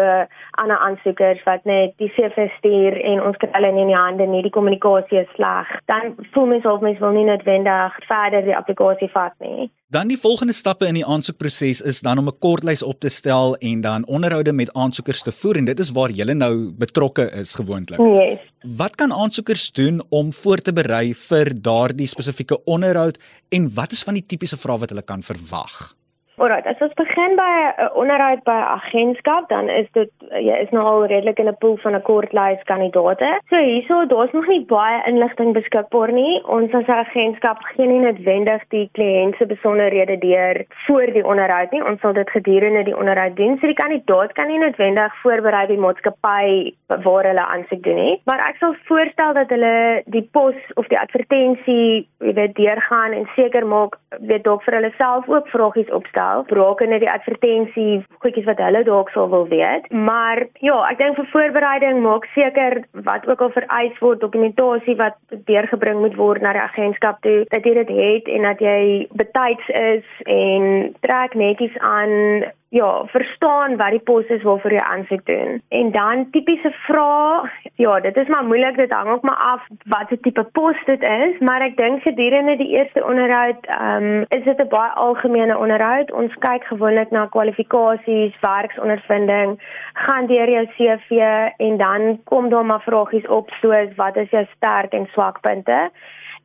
ander 0.52 0.78
aansoekers 0.78 1.44
wat 1.44 1.64
net 1.64 1.94
die 1.98 2.16
CV 2.18 2.50
stuur 2.58 3.00
en 3.12 3.24
ons 3.30 3.38
kry 3.38 3.50
hulle 3.54 3.74
in 3.74 3.92
die 3.94 4.02
hande 4.02 4.28
nie 4.28 4.44
die 4.46 4.54
kommunikasie 4.58 5.24
is 5.24 5.34
sleg 5.40 5.72
dan 5.94 6.16
voel 6.34 6.52
mens 6.54 6.66
of 6.66 6.81
mens 6.81 7.00
wil 7.00 7.16
nie 7.16 7.28
noodwendig 7.30 7.98
verder 8.12 8.46
die 8.50 8.58
applikasie 8.62 9.12
vat 9.14 9.36
nie 9.40 9.69
Dan 9.90 10.10
die 10.12 10.18
volgende 10.19 10.52
stappe 10.52 10.84
in 10.84 10.98
die 10.98 11.06
aansoekproses 11.08 11.80
is 11.80 12.02
dan 12.04 12.19
om 12.19 12.28
'n 12.28 12.40
kortlys 12.44 12.84
op 12.84 13.00
te 13.00 13.10
stel 13.10 13.56
en 13.56 13.81
dan 13.81 14.06
onderhoude 14.06 14.54
met 14.54 14.74
aansoekers 14.74 15.22
te 15.22 15.31
voer 15.31 15.56
en 15.58 15.66
dit 15.66 15.80
is 15.80 15.92
waar 15.92 16.12
jy 16.12 16.34
nou 16.34 16.74
betrokke 16.78 17.31
is 17.31 17.56
gewoonlik. 17.56 18.00
Yes. 18.00 18.40
Wat 18.78 18.96
kan 18.96 19.14
aansoekers 19.14 19.72
doen 19.72 20.04
om 20.10 20.34
voor 20.34 20.58
te 20.58 20.74
berei 20.74 21.14
vir 21.14 21.62
daardie 21.62 22.08
spesifieke 22.08 22.64
onderhoud 22.64 23.18
en 23.50 23.74
wat 23.74 23.92
is 23.92 24.04
van 24.04 24.14
die 24.14 24.25
tipiese 24.25 24.58
vrae 24.58 24.78
wat 24.78 24.90
hulle 24.90 25.04
kan 25.04 25.24
verwag? 25.24 25.96
Alright, 26.39 26.68
as 26.69 26.78
ons 26.86 26.94
begin 26.94 27.34
by 27.34 27.50
'n 27.50 27.69
uh, 27.81 27.89
onderhoud 27.98 28.44
by 28.45 28.57
'n 28.62 28.69
agentskap, 28.78 29.50
dan 29.50 29.69
is 29.74 29.88
dit 29.98 30.12
jy 30.48 30.57
is 30.63 30.69
nou 30.69 30.84
al 30.86 31.06
redelik 31.10 31.39
in 31.39 31.50
'n 31.50 31.57
pool 31.57 31.78
van 31.81 31.95
'n 31.95 32.01
kortlys 32.10 32.62
kandidaate. 32.69 33.30
So 33.50 33.57
hierso, 33.57 34.06
daar's 34.06 34.34
nog 34.38 34.45
nie 34.48 34.62
baie 34.62 35.01
inligting 35.10 35.54
beskikbaar 35.54 36.12
nie. 36.12 36.44
Ons 36.45 36.72
as 36.75 36.86
'n 36.86 37.01
agentskap 37.06 37.57
gee 37.63 37.88
nie 37.88 38.06
noodwendig 38.06 38.62
die 38.69 38.89
kliënt 38.94 39.36
se 39.38 39.45
besonderhede 39.45 40.18
deur 40.18 40.66
voor 40.86 41.07
die 41.18 41.25
onderhoud 41.25 41.72
nie. 41.72 41.84
Ons 41.84 42.01
sal 42.01 42.13
dit 42.13 42.30
gedurende 42.30 42.83
die 42.83 42.98
onderhoud 42.98 43.36
doen. 43.36 43.57
So 43.57 43.66
die 43.66 43.81
kandidaat 43.83 44.33
kan 44.33 44.48
nie 44.48 44.60
noodwendig 44.60 45.12
voorberei 45.24 45.66
die 45.68 45.83
maatskappy 45.86 46.74
waar 46.88 47.25
hulle 47.25 47.45
aansoek 47.45 47.83
doen 47.83 47.95
nie. 47.95 48.22
Maar 48.25 48.40
ek 48.50 48.57
sal 48.60 48.75
voorstel 48.86 49.33
dat 49.33 49.50
hulle 49.50 50.04
die 50.06 50.30
pos 50.31 50.56
of 50.75 50.88
die 50.88 51.00
advertensie, 51.00 52.07
jy 52.19 52.33
weet, 52.33 52.56
deurgaan 52.56 53.12
en 53.13 53.25
seker 53.36 53.66
maak, 53.66 53.98
weet 54.19 54.44
dalk 54.44 54.62
vir 54.63 54.74
hulle 54.74 54.94
self 54.98 55.30
ook 55.30 55.48
vragies 55.48 55.90
opstel 55.90 56.27
self 56.28 56.52
rakende 56.60 57.00
die 57.00 57.12
advertensie 57.12 58.04
goedjies 58.24 58.48
wat 58.50 58.62
hulle 58.64 58.84
dalk 58.88 59.12
sal 59.14 59.30
wil 59.32 59.48
weet. 59.52 59.88
Maar 59.92 60.44
ja, 60.66 60.78
ek 60.92 61.00
dink 61.02 61.20
vir 61.20 61.30
voorbereiding 61.34 62.02
maak 62.04 62.28
seker 62.36 62.82
wat 63.08 63.28
ook 63.30 63.44
al 63.46 63.54
vereis 63.56 63.98
word 64.04 64.24
dokumentasie 64.24 64.98
wat 65.00 65.18
deurgebring 65.50 66.02
moet 66.04 66.18
word 66.20 66.44
na 66.44 66.54
die 66.58 66.66
agentskap 66.66 67.22
toe 67.26 67.40
dat 67.54 67.66
jy 67.66 67.76
dit 67.82 67.94
het 68.02 68.32
en 68.36 68.48
dat 68.50 68.64
jy 68.64 68.82
betyds 69.24 69.74
is 69.82 70.06
en 70.26 70.94
trek 71.06 71.38
netjies 71.40 71.76
aan 71.94 72.48
ja, 72.69 73.06
verstaan 73.06 73.78
wat 73.78 73.90
die 73.90 74.00
pos 74.00 74.25
is 74.25 74.44
waarvoor 74.44 74.72
jy 74.72 74.84
aansoek 74.84 75.25
doen. 75.25 75.62
En 75.69 75.92
dan 75.92 76.30
tipiese 76.31 76.72
vrae, 76.86 77.50
ja, 77.75 78.00
dit 78.00 78.18
is 78.18 78.28
maar 78.28 78.44
moeilik, 78.46 78.75
dit 78.75 78.92
hang 78.92 79.10
ook 79.10 79.22
maar 79.22 79.42
af 79.54 79.68
wat 79.86 80.08
se 80.10 80.19
tipe 80.19 80.44
pos 80.44 80.84
dit 80.86 81.08
is, 81.08 81.40
maar 81.40 81.62
ek 81.62 81.78
dink 81.78 82.02
gedurende 82.02 82.58
die 82.58 82.69
eerste 82.78 83.06
onderhoud, 83.06 83.66
ehm 83.66 84.04
um, 84.04 84.25
is 84.30 84.44
dit 84.44 84.62
'n 84.62 84.68
baie 84.68 84.92
algemene 84.92 85.58
onderhoud. 85.58 86.12
Ons 86.12 86.34
kyk 86.40 86.64
gewoonlik 86.64 87.12
na 87.12 87.25
kwalifikasies, 87.25 88.36
werksondervinding, 88.42 89.60
gaan 89.94 90.25
deur 90.28 90.50
jou 90.50 90.66
CV 90.75 91.12
en 91.58 91.78
dan 91.78 92.19
kom 92.24 92.50
daar 92.50 92.66
maar 92.66 92.81
vragies 92.81 93.28
op 93.28 93.50
soos 93.62 93.95
wat 93.95 94.16
is 94.16 94.30
jou 94.30 94.45
sterk 94.56 94.94
en 94.94 95.07
swak 95.12 95.42
punte? 95.42 95.90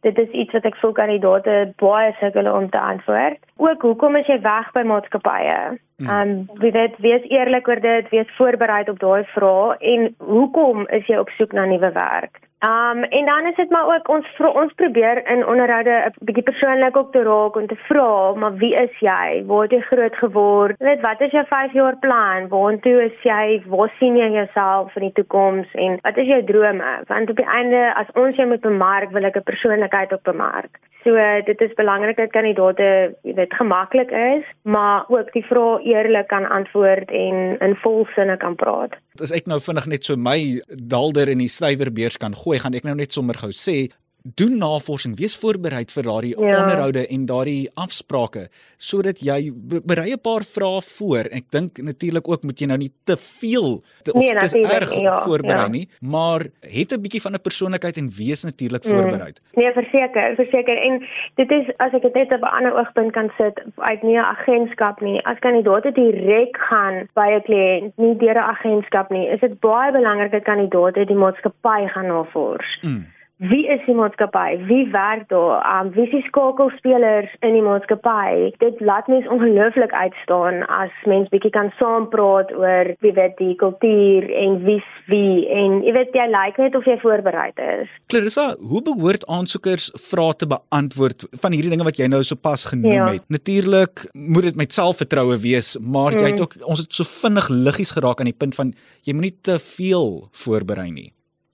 Dit 0.03 0.19
is 0.19 0.31
iets 0.35 0.53
wat 0.57 0.65
ek 0.67 0.77
voel 0.83 0.93
kandidaate 0.97 1.57
baie 1.79 2.11
sukkel 2.19 2.49
om 2.51 2.69
te 2.71 2.81
antwoord. 2.81 3.39
Ook 3.57 3.83
hoekom 3.87 4.17
is 4.19 4.27
jy 4.27 4.41
weg 4.43 4.71
by 4.75 4.83
maatskappye? 4.83 5.59
Hmm. 6.03 6.09
Ehm 6.09 6.31
um, 6.31 6.63
wie 6.63 6.73
weet, 6.75 6.97
wees 6.99 7.29
eerlik 7.31 7.69
oor 7.71 7.81
dit, 7.81 8.09
wees 8.11 8.33
voorberei 8.39 8.83
op 8.91 8.99
daai 8.99 9.23
vrae 9.35 9.77
en 9.95 10.09
hoekom 10.19 10.89
is 10.99 11.07
jy 11.07 11.21
op 11.23 11.31
soek 11.39 11.55
na 11.55 11.69
nuwe 11.71 11.93
werk? 11.95 12.43
Um 12.63 13.03
en 13.03 13.25
dan 13.25 13.47
is 13.47 13.55
dit 13.55 13.71
maar 13.71 13.95
ook 13.95 14.09
ons 14.09 14.27
ons 14.39 14.73
probeer 14.73 15.27
in 15.27 15.47
onderhoude 15.47 15.95
'n 16.07 16.25
bietjie 16.25 16.45
persoonlik 16.51 16.97
ook 16.97 17.13
te 17.13 17.23
raak 17.23 17.57
en 17.57 17.67
te 17.67 17.77
vra, 17.89 18.33
maar 18.35 18.55
wie 18.55 18.75
is 18.75 18.99
jy? 18.99 19.43
Waar 19.47 19.63
het 19.63 19.71
jy 19.71 19.81
groot 19.81 20.17
geword? 20.17 20.79
Weet 20.79 21.01
wat 21.01 21.21
is 21.21 21.31
jou 21.31 21.47
5 21.47 21.73
jaar 21.73 21.97
plan? 21.97 22.49
Waartoe 22.49 23.03
is 23.05 23.19
jy? 23.23 23.63
Waar 23.67 23.93
sien 23.99 24.17
jy 24.17 24.31
jouself 24.31 24.97
in 24.97 25.03
die 25.03 25.13
toekoms 25.13 25.75
en 25.75 25.99
wat 26.03 26.17
is 26.17 26.27
jou 26.27 26.45
drome? 26.45 27.03
Want 27.07 27.31
op 27.31 27.37
die 27.37 27.51
einde 27.59 27.95
as 27.95 28.07
ons 28.15 28.37
jou 28.37 28.49
moet 28.49 28.61
bemark, 28.61 29.11
wil 29.11 29.25
ek 29.25 29.37
'n 29.37 29.43
persoonlikheid 29.43 30.13
op 30.13 30.23
bemark. 30.23 30.79
So 31.05 31.19
dit 31.47 31.61
is 31.61 31.75
belangrik 31.75 32.17
dat 32.17 32.31
kandidaate 32.31 33.15
weet 33.23 33.55
gemaklik 33.55 34.11
is, 34.11 34.45
maar 34.63 35.05
ook 35.09 35.33
die 35.35 35.45
vrae 35.45 35.81
eerlik 35.83 36.29
kan 36.31 36.47
antwoord 36.49 37.11
en 37.11 37.57
in 37.59 37.75
volsinne 37.83 38.37
kan 38.37 38.55
praat. 38.55 38.95
As 39.19 39.35
ek 39.35 39.51
nou 39.51 39.59
vinnig 39.61 39.89
net 39.91 40.07
so 40.07 40.17
my 40.17 40.63
dalder 40.69 41.29
in 41.33 41.43
die 41.43 41.51
slywerbeurs 41.51 42.21
kan 42.23 42.37
gooi, 42.39 42.61
gaan 42.63 42.79
ek 42.79 42.87
nou 42.87 42.95
net 42.99 43.13
sommer 43.13 43.39
gou 43.41 43.51
sê 43.51 43.91
doen 44.23 44.59
navorsing, 44.59 45.17
wees 45.19 45.35
voorberei 45.41 45.85
vir 45.91 46.07
daardie 46.07 46.35
ja. 46.39 46.61
onderhoude 46.63 47.07
en 47.07 47.27
daardie 47.27 47.71
afsprake 47.75 48.47
sodat 48.79 49.21
jy 49.23 49.51
berei 49.87 50.13
'n 50.13 50.21
paar 50.23 50.43
vrae 50.43 50.81
voor. 50.83 51.31
Ek 51.31 51.51
dink 51.51 51.79
natuurlik 51.79 52.29
ook 52.29 52.43
moet 52.43 52.59
jy 52.59 52.67
nou 52.67 52.79
nie 52.79 52.93
te 53.05 53.17
veel 53.17 53.83
te, 54.03 54.13
of 54.13 54.21
nee, 54.21 54.35
te 54.35 54.59
erg 54.59 54.95
ja, 54.95 55.23
voorberei 55.23 55.67
ja. 55.67 55.69
nie, 55.69 55.89
maar 56.01 56.41
het 56.61 56.93
'n 56.93 57.01
bietjie 57.01 57.21
van 57.21 57.35
'n 57.35 57.41
persoonlikheid 57.41 57.97
en 57.97 58.09
wees 58.11 58.45
natuurlik 58.45 58.85
mm. 58.85 58.91
voorberei. 58.91 59.33
Nee, 59.55 59.73
verseker, 59.73 60.35
verseker 60.35 60.77
en 60.77 61.07
dit 61.35 61.51
is 61.51 61.67
as 61.77 61.93
ek 61.93 62.03
dit 62.03 62.15
net 62.15 62.33
op 62.35 62.43
'n 62.43 62.57
ander 62.59 62.75
oogpunt 62.79 63.13
kan 63.13 63.31
sit 63.39 63.63
uit 63.77 64.03
nie 64.03 64.19
'n 64.19 64.31
agentskap 64.37 65.01
nie. 65.01 65.25
As 65.27 65.39
kandidaate 65.39 65.93
direk 65.93 66.57
gaan 66.57 67.09
by 67.15 67.29
'n 67.39 67.43
kliënt, 67.43 67.93
nie 67.97 68.17
deur 68.17 68.39
'n 68.39 68.51
agentskap 68.55 69.11
nie, 69.11 69.27
is 69.27 69.41
dit 69.41 69.61
baie 69.61 69.93
belangrik 69.93 70.31
dat 70.31 70.43
kandidaate 70.43 71.05
die 71.05 71.17
maatskappy 71.17 71.87
gaan 71.87 72.07
navors. 72.07 72.79
Mm 72.83 73.07
wie 73.51 73.65
is 73.67 73.81
die 73.87 73.95
maatskappy? 73.99 74.61
Wie 74.69 74.85
werk 74.93 75.29
daar? 75.29 75.63
Um 75.67 75.91
wie 75.97 76.05
is 76.07 76.13
die 76.15 76.23
skakelspelers 76.29 77.31
in 77.41 77.57
die 77.57 77.63
maatskappy? 77.65 78.53
Dit 78.63 78.81
laat 78.81 79.09
mens 79.11 79.27
ongelooflik 79.35 79.93
uitstaan 79.93 80.63
as 80.71 80.95
mens 81.11 81.31
bietjie 81.33 81.51
kan 81.55 81.73
saampraat 81.79 82.53
oor 82.55 82.93
wie 83.03 83.15
weet 83.17 83.35
die 83.41 83.55
kultuur 83.59 84.29
en 84.43 84.61
wie's 84.67 84.91
wie 85.11 85.49
en 85.51 85.81
jy 85.87 85.95
weet 85.97 86.15
jy 86.15 86.27
lyk 86.31 86.61
net 86.63 86.77
of 86.79 86.87
jy 86.87 86.95
voorberei 87.03 87.49
is. 87.53 87.91
Clarissa, 88.13 88.53
hoe 88.61 88.83
behoort 88.87 89.27
aansoekers 89.27 89.91
vrae 90.11 90.37
te 90.39 90.47
beantwoord 90.47 91.27
van 91.43 91.57
hierdie 91.57 91.73
dinge 91.75 91.89
wat 91.89 91.99
jy 91.99 92.07
nou 92.13 92.23
sopas 92.27 92.69
genoem 92.71 92.93
ja. 92.95 93.09
het? 93.17 93.27
Natuurlik 93.27 94.07
moet 94.13 94.51
dit 94.51 94.61
met 94.61 94.73
selfvertroue 94.75 95.41
wees, 95.43 95.75
maar 95.81 96.15
mm. 96.15 96.23
jy 96.23 96.31
het 96.31 96.39
mm. 96.39 96.47
ook 96.47 96.71
ons 96.75 96.85
het 96.85 96.95
so 96.95 97.09
vinnig 97.09 97.51
liggies 97.51 97.95
geraak 97.99 98.23
aan 98.23 98.31
die 98.31 98.39
punt 98.39 98.55
van 98.59 98.71
jy 99.03 99.17
moenie 99.17 99.35
te 99.43 99.59
veel 99.59 100.29
voorberei 100.45 100.91
nie. 100.95 101.11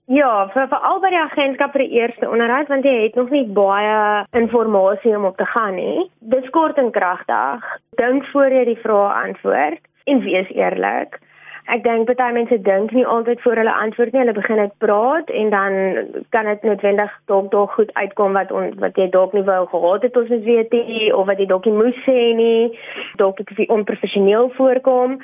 Ja, 0.08 0.46
vir 0.54 0.70
vir 0.70 0.84
albei 0.88 1.10
die 1.12 1.20
agentskap 1.20 1.74
vir 1.74 1.82
die 1.84 1.98
eerste 2.00 2.30
onderhoud 2.32 2.70
want 2.72 2.86
jy 2.88 2.94
het 3.02 3.16
nog 3.18 3.28
nie 3.28 3.42
baie 3.44 4.24
inligting 4.32 5.16
om 5.18 5.26
op 5.28 5.36
te 5.36 5.44
gaan 5.52 5.74
nie. 5.76 6.06
Dis 6.32 6.48
kort 6.54 6.78
en 6.80 6.88
kragtig. 6.94 7.66
Dink 8.00 8.24
voor 8.32 8.56
jy 8.56 8.64
die 8.70 8.78
vrae 8.80 9.10
antwoord 9.26 9.84
en 10.08 10.22
wees 10.24 10.48
eerlik 10.56 11.20
ek 11.74 11.84
dink 11.84 12.08
baie 12.08 12.32
mense 12.32 12.56
dink 12.64 12.92
nie 12.96 13.06
altyd 13.06 13.42
voor 13.44 13.60
hulle 13.60 13.74
antwoord 13.84 14.12
nie. 14.12 14.20
Hulle 14.22 14.36
begin 14.36 14.60
net 14.62 14.74
praat 14.84 15.30
en 15.40 15.50
dan 15.50 15.76
kan 16.34 16.48
dit 16.50 16.62
noodwendig 16.62 17.12
dalk 17.30 17.50
dalk 17.52 17.76
goed 17.76 17.92
uitkom 17.94 18.32
wat 18.38 18.52
on, 18.52 18.72
wat 18.82 18.96
jy 18.96 19.08
dalk 19.12 19.36
nie 19.36 19.44
wou 19.48 19.60
gehad 19.72 20.06
het 20.06 20.16
ons 20.16 20.32
weet 20.48 20.72
nie 20.72 21.12
of 21.14 21.26
wat 21.28 21.40
jy 21.42 21.48
dalk 21.50 21.68
nie 21.68 21.76
moes 21.76 22.00
sê 22.06 22.18
nie. 22.38 22.78
Dalk 23.20 23.40
ek 23.44 23.54
wie 23.60 23.68
onprofessioneel 23.78 24.52
voorkom 24.56 25.18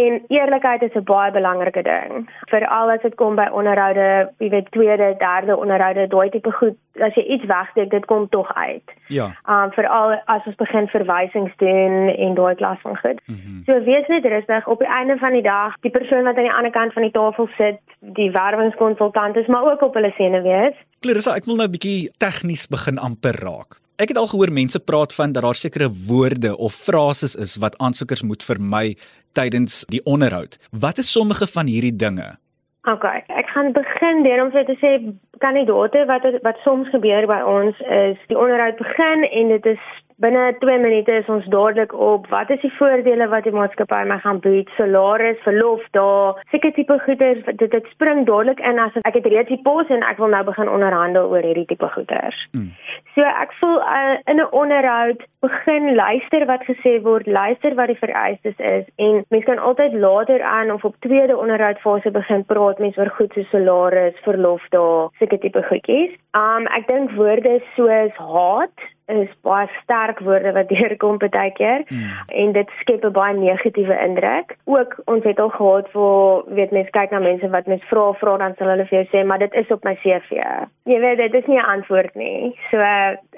en 0.00 0.20
eerlikheid 0.28 0.82
is 0.82 0.94
'n 0.94 1.04
baie 1.04 1.32
belangrike 1.32 1.82
ding. 1.82 2.28
Veral 2.50 2.90
as 2.90 3.02
dit 3.02 3.14
kom 3.14 3.36
by 3.36 3.48
onderhoude, 3.52 4.30
jy 4.38 4.50
weet 4.50 4.70
tweede, 4.70 5.14
derde 5.18 5.56
onderhoude, 5.56 6.06
daai 6.08 6.30
tipe 6.30 6.52
goed 6.52 6.76
as 7.02 7.14
jy 7.14 7.24
iets 7.34 7.46
wegsteek, 7.46 7.90
dit 7.90 8.06
kom 8.06 8.28
tog 8.28 8.50
uit. 8.54 8.94
Ja. 9.08 9.30
Um 9.46 9.72
veral 9.72 10.16
as 10.24 10.46
ons 10.46 10.56
begin 10.56 10.88
verwysings 10.88 11.54
doen 11.62 12.08
en 12.08 12.34
daai 12.34 12.54
klas 12.54 12.80
van 12.82 12.96
goed. 12.96 13.20
Mm 13.26 13.40
-hmm. 13.44 13.62
So 13.66 13.82
wees 13.84 14.06
net 14.06 14.24
rustig 14.24 14.66
op 14.66 14.78
die 14.78 14.88
einde 14.88 15.16
van 15.16 15.32
die 15.32 15.42
dag, 15.42 15.76
die 15.88 15.96
persoon 15.96 16.26
wat 16.28 16.36
aan 16.36 16.48
die 16.48 16.54
ander 16.54 16.74
kant 16.74 16.94
van 16.96 17.06
die 17.06 17.14
tafel 17.14 17.48
sit, 17.56 17.80
die 18.16 18.30
werwingskonsultant 18.34 19.36
is 19.40 19.48
maar 19.52 19.66
ook 19.72 19.82
op 19.88 19.96
hulle 19.98 20.12
sene 20.16 20.42
wees. 20.44 20.76
Clarissa, 21.04 21.36
ek 21.36 21.46
wil 21.48 21.56
nou 21.56 21.68
'n 21.68 21.76
bietjie 21.76 22.10
tegnies 22.18 22.66
begin 22.68 22.98
amper 22.98 23.36
raak. 23.40 23.80
Ek 23.98 24.08
het 24.08 24.18
al 24.18 24.30
gehoor 24.30 24.52
mense 24.52 24.78
praat 24.78 25.14
van 25.14 25.32
dat 25.32 25.42
daar 25.42 25.54
sekere 25.54 25.88
woorde 26.06 26.56
of 26.56 26.72
frases 26.72 27.34
is 27.34 27.56
wat 27.56 27.78
aansoekers 27.78 28.22
moet 28.22 28.42
vermy 28.42 28.96
tydens 29.32 29.84
die 29.88 30.04
onderhoud. 30.04 30.58
Wat 30.70 30.98
is 30.98 31.12
sommige 31.12 31.46
van 31.46 31.66
hierdie 31.66 31.96
dinge? 31.96 32.38
OK, 32.86 33.04
ek 33.26 33.48
gaan 33.54 33.72
begin 33.72 34.22
deur 34.22 34.44
om 34.44 34.50
vir 34.50 34.64
te 34.64 34.76
sê 34.78 34.90
kandidaate 35.38 36.04
wat 36.06 36.22
wat 36.42 36.56
soms 36.64 36.88
gebeur 36.94 37.26
by 37.26 37.40
ons 37.42 37.76
is 37.80 38.18
die 38.28 38.38
onderhoud 38.38 38.76
begin 38.78 39.26
en 39.28 39.48
dit 39.48 39.66
is 39.66 39.82
binne 40.22 40.44
2 40.60 40.78
minute 40.82 41.12
is 41.12 41.28
ons 41.30 41.46
dadelik 41.52 41.92
op. 41.94 42.26
Wat 42.32 42.50
is 42.50 42.60
die 42.60 42.72
voordele 42.78 43.28
wat 43.30 43.46
die 43.46 43.54
maatskappy 43.54 44.00
my 44.10 44.18
gaan 44.24 44.40
bied? 44.42 44.70
Salaris 44.76 45.38
verlof 45.44 45.84
daar 45.96 46.40
seker 46.50 46.74
tipe 46.74 46.98
goeder 47.04 47.42
dit 47.46 47.70
dit 47.70 47.86
spring 47.94 48.24
dadelik 48.26 48.60
in 48.70 48.82
as 48.82 48.98
ek 49.04 49.20
het 49.20 49.28
reeds 49.30 49.52
die 49.52 49.60
pos 49.62 49.90
en 49.94 50.02
ek 50.02 50.18
wil 50.22 50.32
nou 50.34 50.42
begin 50.48 50.72
onderhandel 50.74 51.30
oor 51.30 51.46
hierdie 51.46 51.68
tipe 51.70 51.90
goeders. 51.94 52.40
Mm. 52.52 52.72
so 53.14 53.22
ek 53.22 53.54
voel 53.60 53.78
uh, 53.78 54.16
in 54.30 54.40
'n 54.42 54.50
onderhoud 54.62 55.22
begin 55.46 55.94
luister 55.94 56.46
wat 56.50 56.66
gesê 56.70 56.98
word 57.02 57.26
luister 57.26 57.74
wat 57.74 57.90
die 57.92 58.02
vereistes 58.02 58.58
is 58.58 58.84
en 58.96 59.24
mens 59.30 59.44
kan 59.44 59.58
altyd 59.58 59.94
later 59.94 60.42
aan 60.42 60.70
of 60.70 60.84
op 60.84 61.00
tweede 61.06 61.36
onderhoudfase 61.36 62.10
begin 62.10 62.44
praat 62.44 62.78
mens 62.78 62.98
oor 62.98 63.10
goed 63.18 63.32
so 63.34 63.42
salaris 63.50 64.22
verlof 64.26 64.62
daar 64.70 65.08
seker 65.18 65.38
tipe 65.38 65.62
goedjies. 65.70 66.14
Um 66.34 66.66
ek 66.78 66.86
dink 66.88 67.10
woorde 67.10 67.60
soos 67.76 68.14
haat 68.34 68.78
is 69.08 69.28
baie 69.42 69.68
sterk 69.82 70.20
woorde 70.20 70.52
wat 70.52 70.68
deurkom 70.68 71.18
baie 71.18 71.52
keer 71.56 71.84
mm. 71.88 72.10
en 72.42 72.52
dit 72.52 72.70
skep 72.80 73.04
'n 73.04 73.12
baie 73.12 73.34
negatiewe 73.36 73.96
indruk. 74.04 74.56
Ook 74.64 74.96
ons 75.04 75.24
het 75.24 75.40
al 75.40 75.48
gehad 75.48 75.92
waar 75.92 76.42
weet 76.46 76.70
mense 76.70 76.90
kyk 76.90 77.10
na 77.10 77.18
mense 77.18 77.48
wat 77.48 77.66
mens 77.66 77.84
vra 77.90 78.12
vra 78.12 78.36
dan 78.36 78.54
sal 78.58 78.68
hulle 78.68 78.86
vir 78.86 78.98
jou 78.98 79.06
sê 79.12 79.26
maar 79.26 79.38
dit 79.38 79.54
is 79.54 79.70
op 79.70 79.84
my 79.84 79.94
CV. 80.02 80.42
Jy 80.84 81.00
weet 81.00 81.18
dit 81.18 81.34
is 81.34 81.46
nie 81.46 81.58
'n 81.58 81.70
antwoord 81.76 82.14
nie. 82.14 82.58
So 82.70 82.78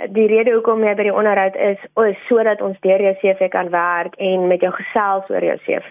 die 0.08 0.26
rede 0.26 0.52
hoekom 0.52 0.84
jy 0.84 0.94
by 0.94 1.02
die 1.02 1.18
onderhoud 1.20 1.56
is 1.56 1.78
is 2.06 2.26
sodat 2.28 2.60
ons 2.60 2.80
deur 2.80 3.02
jou 3.02 3.14
CV 3.22 3.48
kan 3.48 3.70
werk 3.70 4.14
en 4.16 4.46
met 4.46 4.60
jou 4.60 4.72
gesels 4.72 5.30
oor 5.30 5.44
jou 5.44 5.58
CV. 5.66 5.90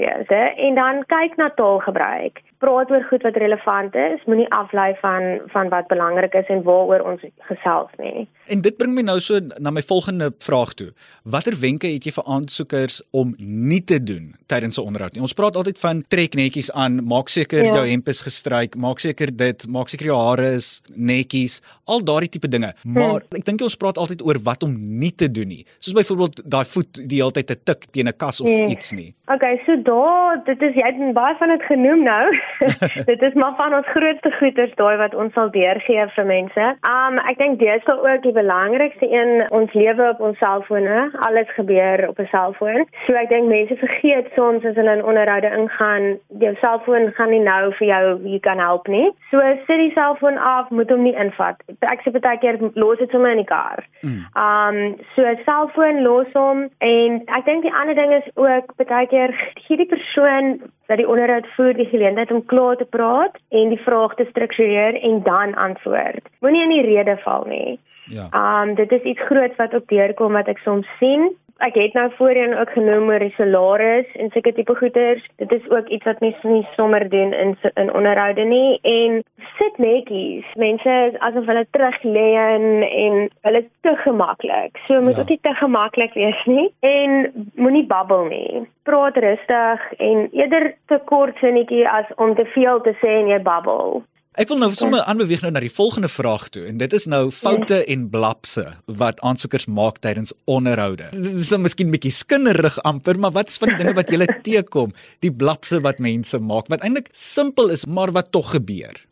En 0.55 0.75
dan 0.75 1.03
kyk 1.05 1.35
na 1.35 1.49
taalgebruik 1.49 2.41
praat 2.59 2.91
oor 2.91 3.03
goed 3.07 3.23
wat 3.23 3.37
relevant 3.39 3.95
is, 3.95 4.23
moenie 4.27 4.47
aflei 4.55 4.91
van 5.01 5.39
van 5.53 5.69
wat 5.71 5.87
belangrik 5.87 6.33
is 6.35 6.49
en 6.51 6.63
waaroor 6.67 7.05
ons 7.11 7.23
gesels 7.47 7.91
nie. 8.01 8.27
En 8.51 8.61
dit 8.65 8.77
bring 8.77 8.93
my 8.95 9.03
nou 9.07 9.17
so 9.23 9.39
na 9.57 9.71
my 9.71 9.83
volgende 9.91 10.31
vraag 10.43 10.73
toe. 10.79 10.89
Watter 11.23 11.55
wenke 11.61 11.87
het 11.87 12.07
jy 12.07 12.13
vir 12.17 12.27
aansoekers 12.35 12.99
om 13.15 13.31
nie 13.37 13.81
te 13.83 13.99
doen 14.03 14.33
tydens 14.51 14.79
'n 14.79 14.85
onderhoud 14.91 15.13
nie? 15.13 15.21
Ons 15.21 15.33
praat 15.33 15.55
altyd 15.55 15.79
van 15.79 16.03
trek 16.07 16.35
netjies 16.35 16.71
aan, 16.71 16.99
maak 17.05 17.29
seker 17.29 17.63
ja. 17.63 17.73
jou 17.73 17.85
hemp 17.87 18.07
is 18.07 18.21
gestryk, 18.21 18.75
maak 18.75 18.99
seker 18.99 19.35
dit, 19.35 19.67
maak 19.67 19.87
seker 19.87 20.05
jou 20.05 20.19
hare 20.19 20.51
is 20.59 20.81
netjies, 20.95 21.61
al 21.85 22.03
daardie 22.03 22.29
tipe 22.29 22.47
dinge. 22.47 22.73
Maar 22.83 23.23
hmm. 23.23 23.39
ek 23.39 23.45
dink 23.45 23.61
ons 23.61 23.75
praat 23.75 23.97
altyd 23.97 24.21
oor 24.21 24.39
wat 24.43 24.63
om 24.63 24.75
nie 24.99 25.15
te 25.15 25.31
doen 25.31 25.47
nie. 25.47 25.65
Soos 25.79 25.95
byvoorbeeld 25.95 26.43
daai 26.43 26.65
voet 26.65 27.07
die 27.07 27.21
hele 27.21 27.31
tyd 27.31 27.47
te 27.47 27.55
tik 27.63 27.87
teen 27.91 28.07
'n 28.07 28.17
kas 28.17 28.41
of 28.41 28.47
hmm. 28.47 28.67
iets 28.67 28.91
nie. 28.91 29.13
Okay, 29.27 29.61
so 29.65 29.75
daar, 29.83 30.43
dit 30.43 30.61
is 30.61 30.75
jy 30.75 30.85
het 30.85 31.13
baie 31.13 31.35
van 31.37 31.47
dit 31.47 31.63
genoem 31.63 32.03
nou. 32.03 32.25
dit 33.11 33.21
is 33.21 33.33
maar 33.33 33.55
van 33.55 33.73
ons 33.73 33.87
grootste 33.93 34.31
goeders 34.39 34.73
daai 34.75 34.97
wat 34.97 35.15
ons 35.15 35.33
sal 35.33 35.51
deurgee 35.51 36.05
vir 36.15 36.25
mense. 36.25 36.65
Um 36.89 37.19
ek 37.31 37.37
dink 37.41 37.59
dit 37.59 37.75
is 37.75 37.87
ook 37.93 38.23
die 38.23 38.35
belangrikste 38.35 39.09
een 39.11 39.45
ons 39.55 39.73
lewe 39.73 40.09
op 40.09 40.21
ons 40.29 40.37
selfone. 40.43 41.09
Alles 41.27 41.51
gebeur 41.57 42.07
op 42.09 42.19
'n 42.19 42.29
selfoon. 42.31 42.87
So 43.05 43.13
ek 43.13 43.29
dink 43.29 43.47
mense 43.47 43.75
vergeet 43.75 44.31
soms 44.35 44.65
as 44.65 44.75
hulle 44.75 44.95
in 44.97 45.03
onderhoude 45.03 45.51
ingaan, 45.59 46.17
jou 46.39 46.55
selfoon 46.61 47.11
gaan 47.13 47.29
nie 47.29 47.43
nou 47.43 47.73
vir 47.73 47.87
jou 47.87 48.03
hier 48.23 48.39
kan 48.39 48.59
help 48.59 48.87
nie. 48.87 49.11
So 49.31 49.39
sit 49.67 49.79
die 49.85 49.91
selfoon 49.91 50.37
af, 50.37 50.69
moet 50.69 50.89
hom 50.89 51.03
nie 51.03 51.15
invat. 51.15 51.61
Ek 51.79 52.01
sê 52.01 52.11
baie 52.11 52.37
keer 52.37 52.57
los 52.73 52.97
dit 52.97 53.09
sommer 53.11 53.31
in 53.31 53.43
die 53.43 53.51
kar. 53.55 53.83
Mm. 54.01 54.25
Um 54.35 54.95
so 55.15 55.23
selfoon 55.45 56.01
los 56.01 56.27
hom 56.33 56.69
en 56.77 57.21
ek 57.27 57.45
dink 57.45 57.63
die 57.63 57.73
ander 57.73 57.95
ding 57.95 58.13
is 58.13 58.27
ook 58.35 58.75
baie 58.75 59.07
keer 59.07 59.33
gee 59.55 59.77
die 59.77 59.89
persoon 59.89 60.59
dat 60.89 60.97
die 60.97 61.07
onderhoud 61.07 61.47
voer 61.55 61.73
die 61.77 61.85
geleentheid 61.85 62.31
om 62.31 62.45
klaar 62.45 62.75
te 62.75 62.85
praat 62.85 63.35
en 63.49 63.69
die 63.69 63.81
vraag 63.85 64.15
te 64.15 64.25
struktureer 64.29 64.97
en 65.01 65.21
dan 65.23 65.53
antwoord. 65.55 66.25
Moenie 66.41 66.63
in 66.63 66.73
die 66.73 66.85
rede 66.87 67.17
val 67.25 67.45
nie. 67.45 67.77
Ja. 68.09 68.25
Um 68.33 68.73
dit 68.75 68.91
is 68.91 69.05
iets 69.13 69.21
groot 69.29 69.55
wat 69.55 69.73
op 69.77 69.87
deurkom 69.87 70.33
wat 70.33 70.49
ek 70.49 70.57
soms 70.65 70.89
sien 70.97 71.29
ek 71.59 71.75
het 71.75 71.93
nou 71.93 72.07
voorheen 72.17 72.57
ook 72.57 72.69
genoem 72.69 73.09
oor 73.09 73.23
die 73.23 73.33
salaris 73.35 74.07
en 74.15 74.31
seker 74.33 74.53
tipe 74.53 74.75
goeders. 74.75 75.23
Dit 75.41 75.51
is 75.51 75.69
ook 75.69 75.87
iets 75.87 76.07
wat 76.07 76.19
mense 76.19 76.47
nie 76.47 76.67
sommer 76.75 77.09
doen 77.09 77.33
in 77.33 77.55
in 77.73 77.93
onderhoude 77.93 78.43
nie 78.43 78.79
en 78.81 79.23
sit 79.57 79.77
netjies. 79.77 80.45
Mense 80.55 80.95
is 81.09 81.19
asof 81.19 81.45
hulle 81.45 81.65
terug 81.71 82.03
lê 82.03 82.27
en 82.39 82.83
en 82.89 83.29
hulle 83.47 83.63
te 83.81 83.95
gemaklik. 84.05 84.79
So 84.87 85.01
moet 85.01 85.15
ja. 85.15 85.21
ook 85.21 85.29
nie 85.29 85.39
te 85.41 85.53
gemaklik 85.53 86.13
wees 86.13 86.45
nie 86.45 86.69
en 86.79 87.31
moenie 87.55 87.85
babbel 87.85 88.25
nie. 88.25 88.67
Praat 88.83 89.17
rustig 89.17 89.91
en 89.97 90.29
eerder 90.31 90.73
te 90.85 90.99
kort 91.05 91.37
sinnetjie 91.37 91.87
as 91.89 92.05
om 92.15 92.35
te 92.35 92.45
veel 92.55 92.81
te 92.81 92.95
sê 93.03 93.19
en 93.19 93.27
jy 93.27 93.41
babbel. 93.41 94.01
Ek 94.39 94.47
wil 94.47 94.61
nou 94.61 94.69
sommer 94.71 95.01
aanbeweeg 95.03 95.41
nou 95.43 95.49
na 95.51 95.59
die 95.59 95.71
volgende 95.73 96.07
vraag 96.07 96.45
toe 96.55 96.61
en 96.69 96.77
dit 96.79 96.93
is 96.95 97.05
nou 97.11 97.25
foute 97.35 97.81
en 97.91 98.05
blapse 98.13 98.63
wat 99.01 99.19
aansoekers 99.27 99.65
maak 99.67 99.97
tydens 99.99 100.31
onderhoude. 100.47 101.09
Dit 101.11 101.41
is 101.41 101.51
nou 101.51 101.59
miskien 101.65 101.91
bietjie 101.91 102.13
skinnerig 102.15 102.77
amper, 102.87 103.19
maar 103.19 103.35
wat 103.35 103.51
is 103.51 103.59
van 103.59 103.73
die 103.73 103.81
dinge 103.81 103.97
wat 103.97 104.13
jy 104.15 104.29
teekom, 104.47 104.95
die 105.19 105.33
blapse 105.43 105.81
wat 105.83 105.99
mense 105.99 106.39
maak 106.39 106.71
wat 106.71 106.87
eintlik 106.87 107.11
simpel 107.11 107.75
is 107.75 107.83
maar 107.83 108.15
wat 108.15 108.31
tog 108.31 108.53
gebeur? 108.55 109.03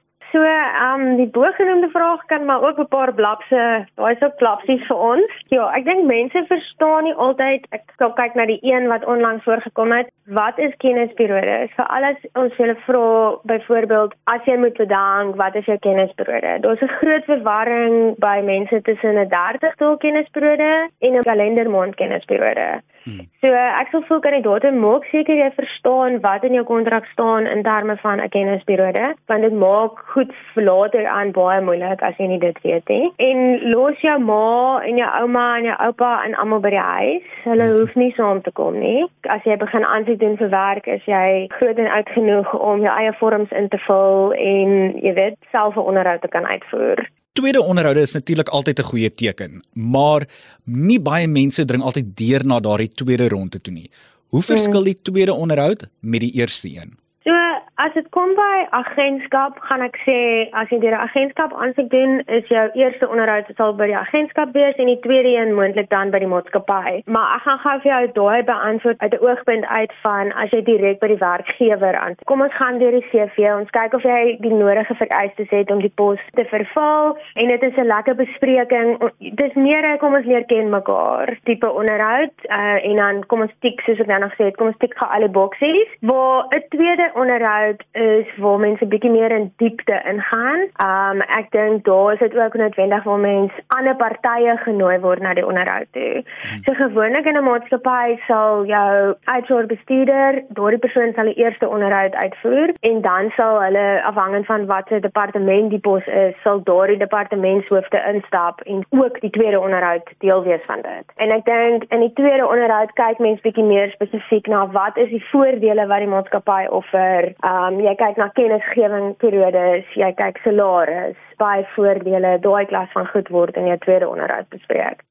Um, 0.78 1.16
die 1.18 1.28
bogenoemde 1.28 1.90
vraag 1.90 2.26
kan 2.26 2.46
maar 2.46 2.62
ook 2.62 2.80
'n 2.80 2.88
paar 2.88 3.14
blapse, 3.14 3.88
daai 3.96 4.16
is 4.16 4.22
ook 4.22 4.38
klapsies 4.38 4.86
vir 4.88 4.98
ons. 4.98 5.32
Ja, 5.48 5.72
ek 5.74 5.86
dink 5.86 6.06
mense 6.06 6.46
verstaan 6.48 7.04
nie 7.04 7.14
altyd. 7.14 7.66
Ek 7.70 7.82
sal 7.98 8.14
kyk 8.14 8.34
na 8.34 8.46
die 8.46 8.60
een 8.62 8.88
wat 8.88 9.06
onlangs 9.06 9.44
voorgekom 9.44 9.92
het. 9.92 10.12
Wat 10.26 10.58
is 10.58 10.78
kennisperiode? 10.78 11.68
Vir 11.76 11.86
alles 11.86 12.18
ons 12.34 12.54
hulle 12.58 12.76
vra 12.76 13.36
byvoorbeeld 13.44 14.14
as 14.24 14.44
jy 14.46 14.58
moet 14.58 14.78
bedank, 14.78 15.36
wat 15.36 15.56
is 15.56 15.66
jou 15.66 15.78
kennisperiode? 15.78 16.60
Daar's 16.60 16.82
'n 16.82 16.98
groot 17.00 17.24
verwarring 17.24 18.16
by 18.18 18.42
mense 18.44 18.82
tussen 18.82 19.18
'n 19.18 19.30
30 19.30 19.76
dae 19.76 19.98
kennisperiode 19.98 20.90
en 21.00 21.14
'n 21.14 21.24
kalendermaand 21.24 21.96
kennisperiode. 21.96 22.82
Hmm. 23.08 23.28
So 23.40 23.48
ek 23.56 23.92
sal 23.92 24.04
voel 24.08 24.20
kandidaate 24.20 24.74
maak 24.76 25.06
seker 25.12 25.40
jy 25.40 25.48
verstaan 25.56 26.18
wat 26.26 26.44
in 26.44 26.58
jou 26.58 26.64
kontrak 26.68 27.06
staan 27.14 27.48
in 27.48 27.64
terme 27.64 27.96
van 28.04 28.20
'n 28.20 28.30
kennisperiode, 28.36 29.06
want 29.32 29.42
dit 29.48 29.54
maak 29.54 30.02
goed 30.14 30.34
later 30.56 31.08
aan 31.08 31.32
baie 31.32 31.62
moeilik 31.62 32.02
as 32.04 32.18
jy 32.20 32.28
nie 32.28 32.40
dit 32.40 32.58
weet 32.68 32.88
nie. 32.90 33.12
En 33.30 33.72
los 33.72 33.98
jou 34.02 34.20
ma 34.20 34.82
en 34.84 34.98
jou 34.98 35.10
ouma 35.22 35.58
en 35.58 35.64
jou 35.64 35.78
oupa 35.88 36.12
en 36.26 36.36
almal 36.36 36.60
by 36.60 36.70
die 36.70 36.88
huis. 36.96 37.28
Hulle 37.44 37.68
hmm. 37.68 37.80
hoef 37.80 37.96
nie 37.96 38.14
saam 38.18 38.42
te 38.42 38.52
kom 38.52 38.80
nie. 38.80 39.06
As 39.30 39.44
jy 39.44 39.58
begin 39.58 39.86
aansoek 39.86 40.20
doen 40.20 40.38
vir 40.38 40.50
werk, 40.50 40.88
is 40.88 41.06
jy 41.06 41.48
groot 41.60 41.78
en 41.78 41.88
oud 41.88 42.10
genoeg 42.10 42.54
om 42.54 42.82
jou 42.82 42.94
eie 43.00 43.14
vorms 43.14 43.52
in 43.52 43.68
te 43.68 43.80
vul 43.88 44.34
en 44.34 45.00
jy 45.00 45.14
weet 45.14 45.38
self 45.52 45.76
'n 45.76 45.88
onderhoud 45.90 46.22
te 46.22 46.28
kan 46.28 46.46
uitvoer. 46.46 47.08
Tweede 47.38 47.62
onderhoude 47.62 48.02
is 48.02 48.16
natuurlik 48.18 48.50
altyd 48.50 48.80
'n 48.80 48.90
goeie 48.90 49.12
teken, 49.14 49.62
maar 49.74 50.26
nie 50.64 51.00
baie 51.00 51.28
mense 51.28 51.66
dring 51.66 51.84
altyd 51.84 52.18
deur 52.18 52.46
na 52.46 52.60
daardie 52.60 52.90
tweede 52.90 53.28
ronde 53.30 53.62
toe 53.62 53.74
nie. 53.74 53.90
Hoe 54.28 54.42
verskil 54.42 54.84
die 54.84 54.98
tweede 55.02 55.34
onderhoud 55.34 55.86
met 56.00 56.20
die 56.20 56.32
eerste 56.32 56.68
een? 56.68 56.98
So, 57.24 57.32
as 57.78 57.94
dit 57.94 58.08
kom 58.10 58.32
by 58.34 58.66
agentskap, 58.74 59.60
gaan 59.70 59.84
ek 59.86 59.98
sê 60.02 60.18
as 60.58 60.70
jy 60.74 60.80
deur 60.82 60.98
'n 60.98 61.06
agentskap 61.08 61.54
aansoek 61.54 61.90
doen, 61.94 62.22
is 62.28 62.46
jou 62.50 62.66
eerste 62.74 63.06
onderhoud 63.08 63.46
sal 63.58 63.74
by 63.74 63.88
die 63.88 63.98
agentskap 63.98 64.54
wees 64.54 64.76
en 64.82 64.90
die 64.90 65.00
tweede 65.06 65.30
een 65.38 65.54
moontlik 65.54 65.90
dan 65.90 66.10
by 66.10 66.20
die 66.20 66.32
maatskappy. 66.34 67.04
Maar 67.06 67.36
ek 67.36 67.42
gaan 67.46 67.60
gou 67.60 67.76
vir 67.82 67.92
jou 67.92 68.08
daai 68.14 68.44
beantwoord 68.44 69.00
uit 69.00 69.14
'n 69.14 69.24
oogpunt 69.28 69.66
uit 69.66 69.94
van 70.02 70.34
as 70.34 70.50
jy 70.50 70.62
direk 70.64 71.00
by 71.00 71.08
die 71.08 71.22
werkgewer 71.22 71.96
aan. 71.96 72.16
Kom 72.26 72.42
ons 72.42 72.54
gaan 72.54 72.80
deur 72.80 72.92
die 72.92 73.10
CV. 73.12 73.38
Ons 73.54 73.70
kyk 73.70 73.94
of 73.94 74.04
jy 74.04 74.38
die 74.40 74.54
nodige 74.54 74.96
vereistes 74.96 75.50
het 75.50 75.72
om 75.72 75.80
die 75.80 75.94
pos 75.96 76.20
te 76.34 76.46
vervul 76.46 77.18
en 77.36 77.48
dit 77.48 77.64
is 77.64 77.76
'n 77.78 77.86
lekker 77.86 78.16
bespreking. 78.16 79.12
Dis 79.20 79.54
meer 79.54 79.98
kom 79.98 80.16
ons 80.16 80.26
leer 80.26 80.46
ken 80.46 80.70
mekaar 80.70 81.38
tipe 81.44 81.72
onderhoud 81.72 82.34
uh, 82.50 82.86
en 82.86 82.96
dan 82.96 83.26
kom 83.26 83.42
ons 83.42 83.54
tik 83.60 83.82
soos 83.82 84.00
ek 84.00 84.08
nou 84.08 84.20
nog 84.20 84.34
sê, 84.34 84.52
kom 84.52 84.68
ons 84.68 84.78
tik 84.78 84.98
gou 84.98 85.10
alle 85.10 85.30
boksies. 85.30 85.90
Waar 86.02 86.46
'n 86.50 86.64
tweede 86.70 87.12
onderhoud 87.14 87.67
is 87.92 88.30
waar 88.38 88.60
mense 88.60 88.86
bietjie 88.86 89.12
meer 89.12 89.32
in 89.32 89.52
diepte 89.58 90.02
ingaan. 90.12 90.68
Um 90.84 91.22
ek 91.22 91.52
dink 91.52 91.86
daar 91.86 92.14
is 92.14 92.20
dit 92.20 92.36
ook 92.38 92.54
noodwendig 92.54 93.04
waar 93.04 93.20
mense 93.20 93.64
ander 93.68 93.96
partye 93.96 94.58
genooi 94.64 95.00
word 95.00 95.22
na 95.22 95.34
die 95.34 95.46
onderhoud 95.46 95.88
toe. 95.92 96.24
Hmm. 96.24 96.64
So 96.66 96.74
gewoonlik 96.74 97.26
in 97.26 97.38
'n 97.38 97.44
maatskappy 97.44 98.18
sal 98.28 98.66
jou 98.66 99.16
HR 99.26 99.66
bestuurder, 99.74 100.44
daardie 100.50 100.84
persoon 100.86 101.14
sal 101.16 101.26
die 101.32 101.42
eerste 101.44 101.70
onderhoud 101.70 102.16
uitvoer 102.16 102.74
en 102.80 103.02
dan 103.02 103.32
sal 103.36 103.62
hulle 103.62 104.04
afhangend 104.04 104.46
van 104.46 104.66
watter 104.66 105.02
departement 105.02 105.70
die 105.70 105.80
pos 105.80 106.06
is, 106.06 106.36
sal 106.44 106.64
daardie 106.64 106.98
departementshoofde 106.98 108.04
instap 108.14 108.62
en 108.62 108.86
ook 108.90 109.22
die 109.22 109.30
tweede 109.30 109.60
onderhoud 109.60 110.10
deel 110.18 110.44
wees 110.44 110.66
van 110.66 110.82
dit. 110.82 111.06
En 111.16 111.30
ek 111.32 111.46
dink 111.46 111.84
in 111.90 112.00
die 112.00 112.14
tweede 112.14 112.48
onderhoud 112.48 112.94
kyk 112.94 113.20
mense 113.20 113.42
bietjie 113.42 113.64
meer 113.64 113.92
spesifiek 113.92 114.48
na 114.48 114.68
wat 114.68 114.98
is 114.98 115.10
die 115.10 115.26
voordele 115.32 115.88
wat 115.88 116.04
die 116.04 116.14
maatskappy 116.16 116.66
offer 116.70 117.34
ehm 117.40 117.57
um, 117.58 117.80
jy 117.82 117.94
kyk 118.00 118.18
na 118.20 118.30
kennisgewing 118.38 119.14
periodes, 119.22 119.90
jy 119.98 120.12
kyk 120.20 120.40
salaris, 120.44 121.20
baie 121.42 121.66
voordele, 121.76 122.38
daai 122.44 122.66
klas 122.70 122.90
van 122.96 123.10
goed 123.14 123.30
word 123.34 123.58
in 123.60 123.70
jou 123.72 123.78
tweede 123.86 124.10
onderhoud 124.10 124.50
bespreek. 124.54 125.04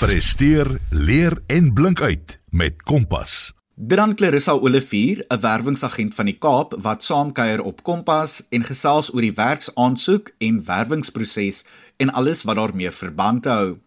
Presteer, 0.00 0.68
leer 0.90 1.38
en 1.48 1.70
blink 1.74 2.02
uit 2.02 2.38
met 2.52 2.82
Kompas. 2.82 3.54
Dan 3.74 4.14
Clarissa 4.14 4.52
Olivier, 4.52 5.24
'n 5.28 5.40
werwingsagent 5.40 6.14
van 6.14 6.24
die 6.24 6.38
Kaap 6.38 6.74
wat 6.78 7.02
saamkuier 7.02 7.62
op 7.62 7.82
Kompas 7.82 8.42
en 8.50 8.62
gesels 8.62 9.14
oor 9.14 9.20
die 9.20 9.34
werksaansoek 9.34 10.30
en 10.38 10.62
werwingsproses 10.66 11.64
en 11.96 12.12
alles 12.12 12.42
wat 12.42 12.56
daarmee 12.56 12.90
verband 12.90 13.44
hou. 13.44 13.78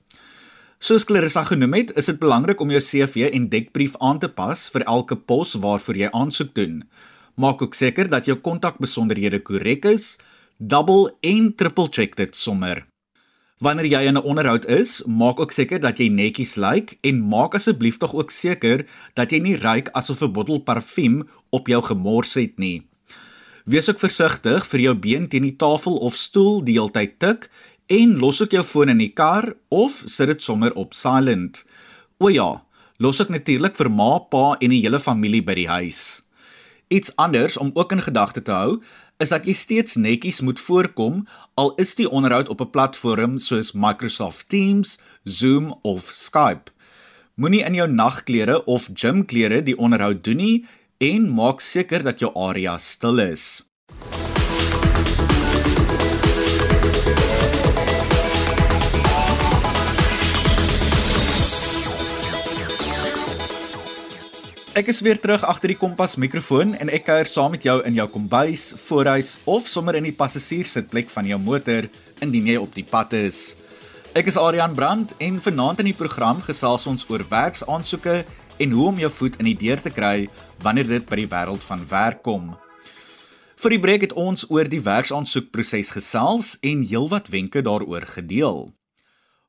Soos 0.79 1.05
Clarissa 1.05 1.43
genoem 1.43 1.73
het, 1.73 1.95
is 1.97 2.05
dit 2.05 2.19
belangrik 2.19 2.59
om 2.59 2.69
jou 2.69 2.81
CV 2.81 3.29
en 3.33 3.49
dekbrief 3.49 3.95
aan 3.97 4.19
te 4.19 4.29
pas 4.29 4.69
vir 4.69 4.83
elke 4.83 5.15
pos 5.15 5.53
waarvoor 5.53 5.95
jy 5.95 6.09
aansoek 6.11 6.53
doen. 6.53 6.83
Maak 7.37 7.61
ook 7.61 7.75
seker 7.77 8.09
dat 8.09 8.25
jou 8.25 8.39
kontakbesonderhede 8.41 9.39
korrek 9.45 9.85
is, 9.85 10.15
double 10.57 11.11
en 11.21 11.51
triple 11.55 11.85
check 11.93 12.15
dit 12.17 12.35
sommer. 12.35 12.87
Wanneer 13.61 13.85
jy 13.85 14.01
in 14.09 14.17
'n 14.17 14.25
onderhoud 14.25 14.65
is, 14.65 15.03
maak 15.05 15.39
ook 15.39 15.51
seker 15.51 15.79
dat 15.79 15.97
jy 15.97 16.09
netjies 16.09 16.55
lyk 16.55 16.97
en 17.01 17.21
maak 17.21 17.53
asseblief 17.55 17.97
tog 17.97 18.13
ook 18.13 18.31
seker 18.31 18.85
dat 19.13 19.31
jy 19.31 19.39
nie 19.39 19.55
ruik 19.55 19.89
asof 19.93 20.21
'n 20.21 20.31
bottel 20.31 20.59
parfuum 20.59 21.29
op 21.49 21.67
jou 21.67 21.81
gemors 21.81 22.33
het 22.33 22.57
nie. 22.57 22.87
Wees 23.65 23.89
ook 23.89 23.99
versigtig 23.99 24.65
vir 24.67 24.79
jou 24.79 24.95
been 24.95 25.27
teen 25.27 25.43
die 25.43 25.55
tafel 25.55 25.97
of 25.97 26.15
stoel 26.15 26.63
die 26.63 26.73
hele 26.73 26.91
tyd 26.91 27.19
tik 27.19 27.49
en 27.87 28.19
los 28.19 28.41
ook 28.41 28.51
jou 28.51 28.63
foon 28.63 28.89
in 28.89 28.97
die 28.97 29.13
kar 29.13 29.55
of 29.69 30.03
sit 30.05 30.27
dit 30.27 30.41
sommer 30.41 30.73
op 30.73 30.93
silent. 30.93 31.65
O 32.17 32.29
ja, 32.29 32.63
los 32.97 33.21
ook 33.21 33.29
natuurlik 33.29 33.75
vir 33.75 33.91
ma, 33.91 34.19
pa 34.19 34.55
en 34.59 34.69
die 34.69 34.81
hele 34.81 34.99
familie 34.99 35.43
by 35.43 35.53
die 35.53 35.67
huis. 35.67 36.26
Iets 36.87 37.15
anders 37.15 37.57
om 37.57 37.71
ook 37.73 37.91
in 37.91 38.01
gedagte 38.01 38.41
te 38.41 38.51
hou, 38.51 38.81
is 39.17 39.29
dat 39.29 39.45
jy 39.45 39.53
steeds 39.53 39.95
netjies 39.95 40.41
moet 40.41 40.59
voorkom 40.59 41.25
al 41.59 41.73
is 41.81 41.95
die 41.99 42.09
onderhoud 42.09 42.49
op 42.49 42.61
'n 42.61 42.69
platform 42.69 43.37
soos 43.37 43.71
Microsoft 43.71 44.49
Teams, 44.49 44.99
Zoom 45.23 45.75
of 45.81 46.09
Skype. 46.13 46.71
Moenie 47.35 47.63
in 47.63 47.73
jou 47.73 47.89
nagklere 47.89 48.63
of 48.65 48.89
gymklere 48.93 49.63
die 49.63 49.77
onderhoud 49.77 50.23
doen 50.23 50.35
nie 50.35 50.65
en 50.97 51.33
maak 51.33 51.59
seker 51.59 52.03
dat 52.03 52.19
jou 52.19 52.31
area 52.35 52.77
stil 52.77 53.19
is. 53.19 53.66
Ek 64.77 64.91
is 64.91 64.99
weer 65.01 65.17
terug 65.17 65.41
agter 65.41 65.71
die 65.71 65.79
kompas 65.79 66.11
mikrofoon 66.21 66.75
en 66.77 66.91
ek 66.93 67.07
kuier 67.07 67.25
saam 67.25 67.49
met 67.55 67.63
jou 67.65 67.79
in 67.89 67.95
jou 67.97 68.03
kombuis, 68.13 68.75
voorhuis 68.77 69.31
of 69.49 69.65
sommer 69.65 69.95
in 69.97 70.05
die 70.05 70.13
passasierssitplek 70.13 71.09
van 71.09 71.25
jou 71.25 71.39
motor 71.41 71.87
indien 72.21 72.51
jy 72.51 72.57
op 72.61 72.75
die 72.75 72.83
pad 72.85 73.15
is. 73.17 73.55
Ek 74.13 74.29
is 74.29 74.37
Adrian 74.37 74.75
Brandt 74.77 75.15
en 75.17 75.39
vanaand 75.41 75.81
in 75.81 75.89
die 75.89 75.95
program 75.97 76.43
gesels 76.45 76.85
ons 76.91 77.07
oor 77.09 77.23
werksaansoeke 77.31 78.19
en 78.61 78.75
hoe 78.77 78.85
om 78.91 79.01
jou 79.01 79.09
voet 79.15 79.39
in 79.41 79.49
die 79.49 79.55
deur 79.63 79.81
te 79.81 79.93
kry 79.95 80.27
wanneer 80.61 80.91
dit 80.91 81.09
by 81.09 81.23
die 81.23 81.31
wêreld 81.33 81.65
van 81.65 81.81
werk 81.89 82.21
kom. 82.27 82.53
Vir 83.57 83.73
die 83.73 83.81
breek 83.81 84.05
het 84.05 84.13
ons 84.13 84.45
oor 84.53 84.69
die 84.69 84.83
werksaansoekproses 84.85 85.89
gesels 85.97 86.53
en 86.61 86.85
heelwat 86.85 87.33
wenke 87.33 87.65
daaroor 87.65 88.05
gedeel. 88.13 88.67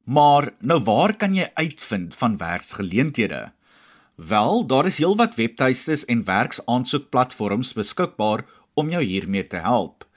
Maar 0.08 0.54
nou 0.64 0.80
waar 0.88 1.12
kan 1.20 1.36
jy 1.36 1.50
uitvind 1.60 2.16
van 2.16 2.40
werksgeleenthede? 2.40 3.44
Wel, 4.26 4.66
daar 4.66 4.86
is 4.86 4.98
heelwat 4.98 5.34
webtuistes 5.34 6.04
en 6.04 6.24
werksaansoekplatforms 6.24 7.72
beskikbaar 7.72 8.42
om 8.74 8.90
jou 8.90 9.02
hiermee 9.02 9.46
te 9.46 9.56
help. 9.62 10.08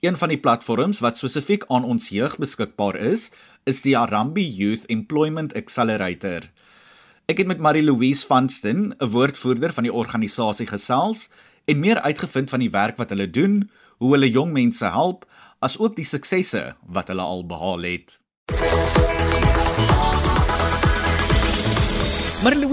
Een 0.00 0.16
van 0.16 0.28
die 0.32 0.38
platforms 0.40 1.02
wat 1.04 1.20
spesifiek 1.20 1.66
aan 1.68 1.84
ons 1.84 2.08
jeug 2.08 2.38
beskikbaar 2.40 2.96
is, 2.96 3.28
is 3.68 3.82
die 3.84 3.92
Arambi 3.98 4.46
Youth 4.56 4.86
Employment 4.88 5.52
Accelerator. 5.54 6.48
Ek 7.28 7.44
het 7.44 7.46
met 7.46 7.60
Marie 7.60 7.84
Louise 7.84 8.24
Vanston, 8.26 8.94
'n 8.96 9.10
woordvoerder 9.12 9.72
van 9.72 9.84
die 9.84 9.92
organisasie 9.92 10.66
gesels 10.66 11.28
en 11.64 11.80
meer 11.80 12.00
uitgevind 12.00 12.50
van 12.50 12.60
die 12.60 12.70
werk 12.70 12.96
wat 12.96 13.10
hulle 13.10 13.30
doen, 13.30 13.70
hoe 13.98 14.12
hulle 14.12 14.30
jong 14.30 14.52
mense 14.52 14.86
help, 14.86 15.28
asook 15.58 15.96
die 15.96 16.08
suksesse 16.08 16.74
wat 16.86 17.08
hulle 17.08 17.22
al 17.22 17.46
behaal 17.46 17.82
het. 17.82 18.18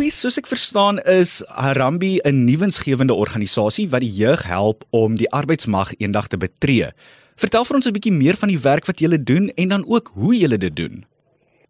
Louise, 0.09 0.25
soos 0.25 0.39
ek 0.41 0.47
verstaan, 0.49 0.97
is 1.05 1.45
Harambe 1.53 2.17
'n 2.25 2.45
nuwensgewende 2.45 3.13
organisasie 3.13 3.85
wat 3.93 4.01
die 4.01 4.15
jeug 4.21 4.41
help 4.41 4.81
om 4.89 5.17
die 5.21 5.29
arbeidsmag 5.29 5.93
eendag 6.01 6.27
te 6.27 6.37
betree. 6.37 6.87
Vertel 7.37 7.65
vir 7.65 7.75
ons 7.75 7.87
'n 7.87 7.93
bietjie 7.93 8.17
meer 8.23 8.33
van 8.41 8.49
die 8.49 8.63
werk 8.69 8.89
wat 8.89 8.99
julle 8.99 9.21
doen 9.23 9.51
en 9.53 9.67
dan 9.67 9.83
ook 9.85 10.09
hoe 10.15 10.33
julle 10.33 10.57
dit 10.57 10.75
doen. 10.75 11.05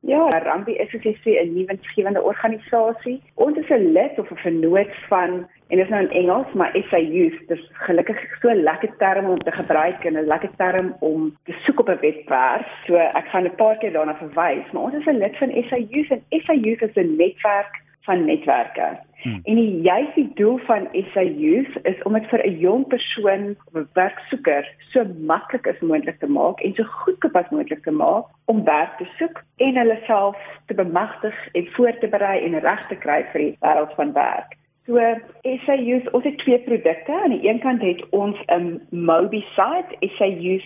Ja, 0.07 0.23
Harambe 0.31 0.71
is 0.71 0.89
soos 0.89 1.03
jy 1.03 1.15
sê 1.19 1.31
'n 1.35 1.53
nuwensgewende 1.53 2.21
organisasie. 2.21 3.19
Ons 3.35 3.57
is 3.57 3.69
'n 3.69 3.91
lid 3.91 4.15
of 4.19 4.31
'n 4.31 4.43
vennoot 4.47 4.93
van 5.09 5.31
en 5.69 5.77
dit 5.77 5.85
is 5.85 5.89
nou 5.89 6.01
in 6.01 6.11
Engels, 6.21 6.53
maar 6.53 6.71
SA 6.89 6.99
Youth. 6.99 7.47
Dis 7.47 7.63
gelukkig 7.73 8.17
so 8.41 8.47
'n 8.47 8.63
lekker 8.63 8.91
term 8.99 9.25
om 9.25 9.39
te 9.39 9.51
gebruik 9.51 10.05
en 10.05 10.15
'n 10.15 10.27
lekker 10.27 10.51
term 10.57 10.95
om 10.99 11.37
te 11.43 11.53
soek 11.65 11.79
op 11.79 11.89
'n 11.89 11.99
webwerf. 12.01 12.67
So 12.87 12.95
ek 12.95 13.27
gaan 13.31 13.43
'n 13.43 13.55
paar 13.55 13.77
keer 13.77 13.91
daarna 13.91 14.15
verwys, 14.15 14.71
maar 14.71 14.83
ons 14.83 14.95
is 14.95 15.07
'n 15.07 15.19
lid 15.19 15.35
van 15.37 15.51
SA 15.67 15.77
Youth 15.77 16.11
en 16.11 16.23
SA 16.29 16.53
Youth 16.53 16.81
is 16.81 16.95
'n 16.95 17.15
netwerk 17.17 17.87
van 18.01 18.25
netwerke. 18.25 18.99
Hmm. 19.21 19.39
En 19.43 19.55
die 19.55 19.81
juiste 19.81 20.27
doel 20.33 20.57
van 20.57 20.87
SA 20.93 21.23
Youth 21.23 21.79
is 21.83 22.03
om 22.03 22.13
dit 22.13 22.27
vir 22.31 22.45
'n 22.45 22.59
jong 22.59 22.87
persoon 22.87 23.55
of 23.65 23.73
'n 23.81 23.89
werksoeker 23.93 24.63
so 24.91 25.03
maklik 25.31 25.67
as 25.67 25.79
moontlik 25.79 26.19
te 26.19 26.27
maak 26.27 26.59
en 26.59 26.73
so 26.73 26.83
goedkoop 26.83 27.35
as 27.35 27.49
moontlik 27.49 27.83
te 27.83 27.91
maak 27.91 28.25
om 28.45 28.63
werk 28.63 28.97
te 28.97 29.07
soek 29.17 29.43
en 29.57 29.75
hulle 29.75 29.99
self 30.05 30.37
te 30.65 30.73
bemagtig 30.73 31.35
en 31.51 31.67
voor 31.67 31.97
te 31.99 32.07
berei 32.07 32.45
en 32.45 32.59
reg 32.59 32.87
te 32.87 32.95
kry 32.95 33.25
vir 33.31 33.41
die 33.41 33.57
wêreld 33.59 33.93
van 33.95 34.13
werk. 34.13 34.58
So 34.89 34.97
SA 35.43 35.75
Youth, 35.77 36.07
ons 36.17 36.23
het 36.25 36.37
twee 36.41 36.57
produkte. 36.65 37.13
Aan 37.13 37.29
die 37.29 37.49
een 37.49 37.59
kant 37.61 37.81
het 37.81 38.01
ons 38.09 38.37
'n 38.45 38.81
Mobi 38.89 39.45
site, 39.55 40.07
SA 40.17 40.25
Youth 40.25 40.65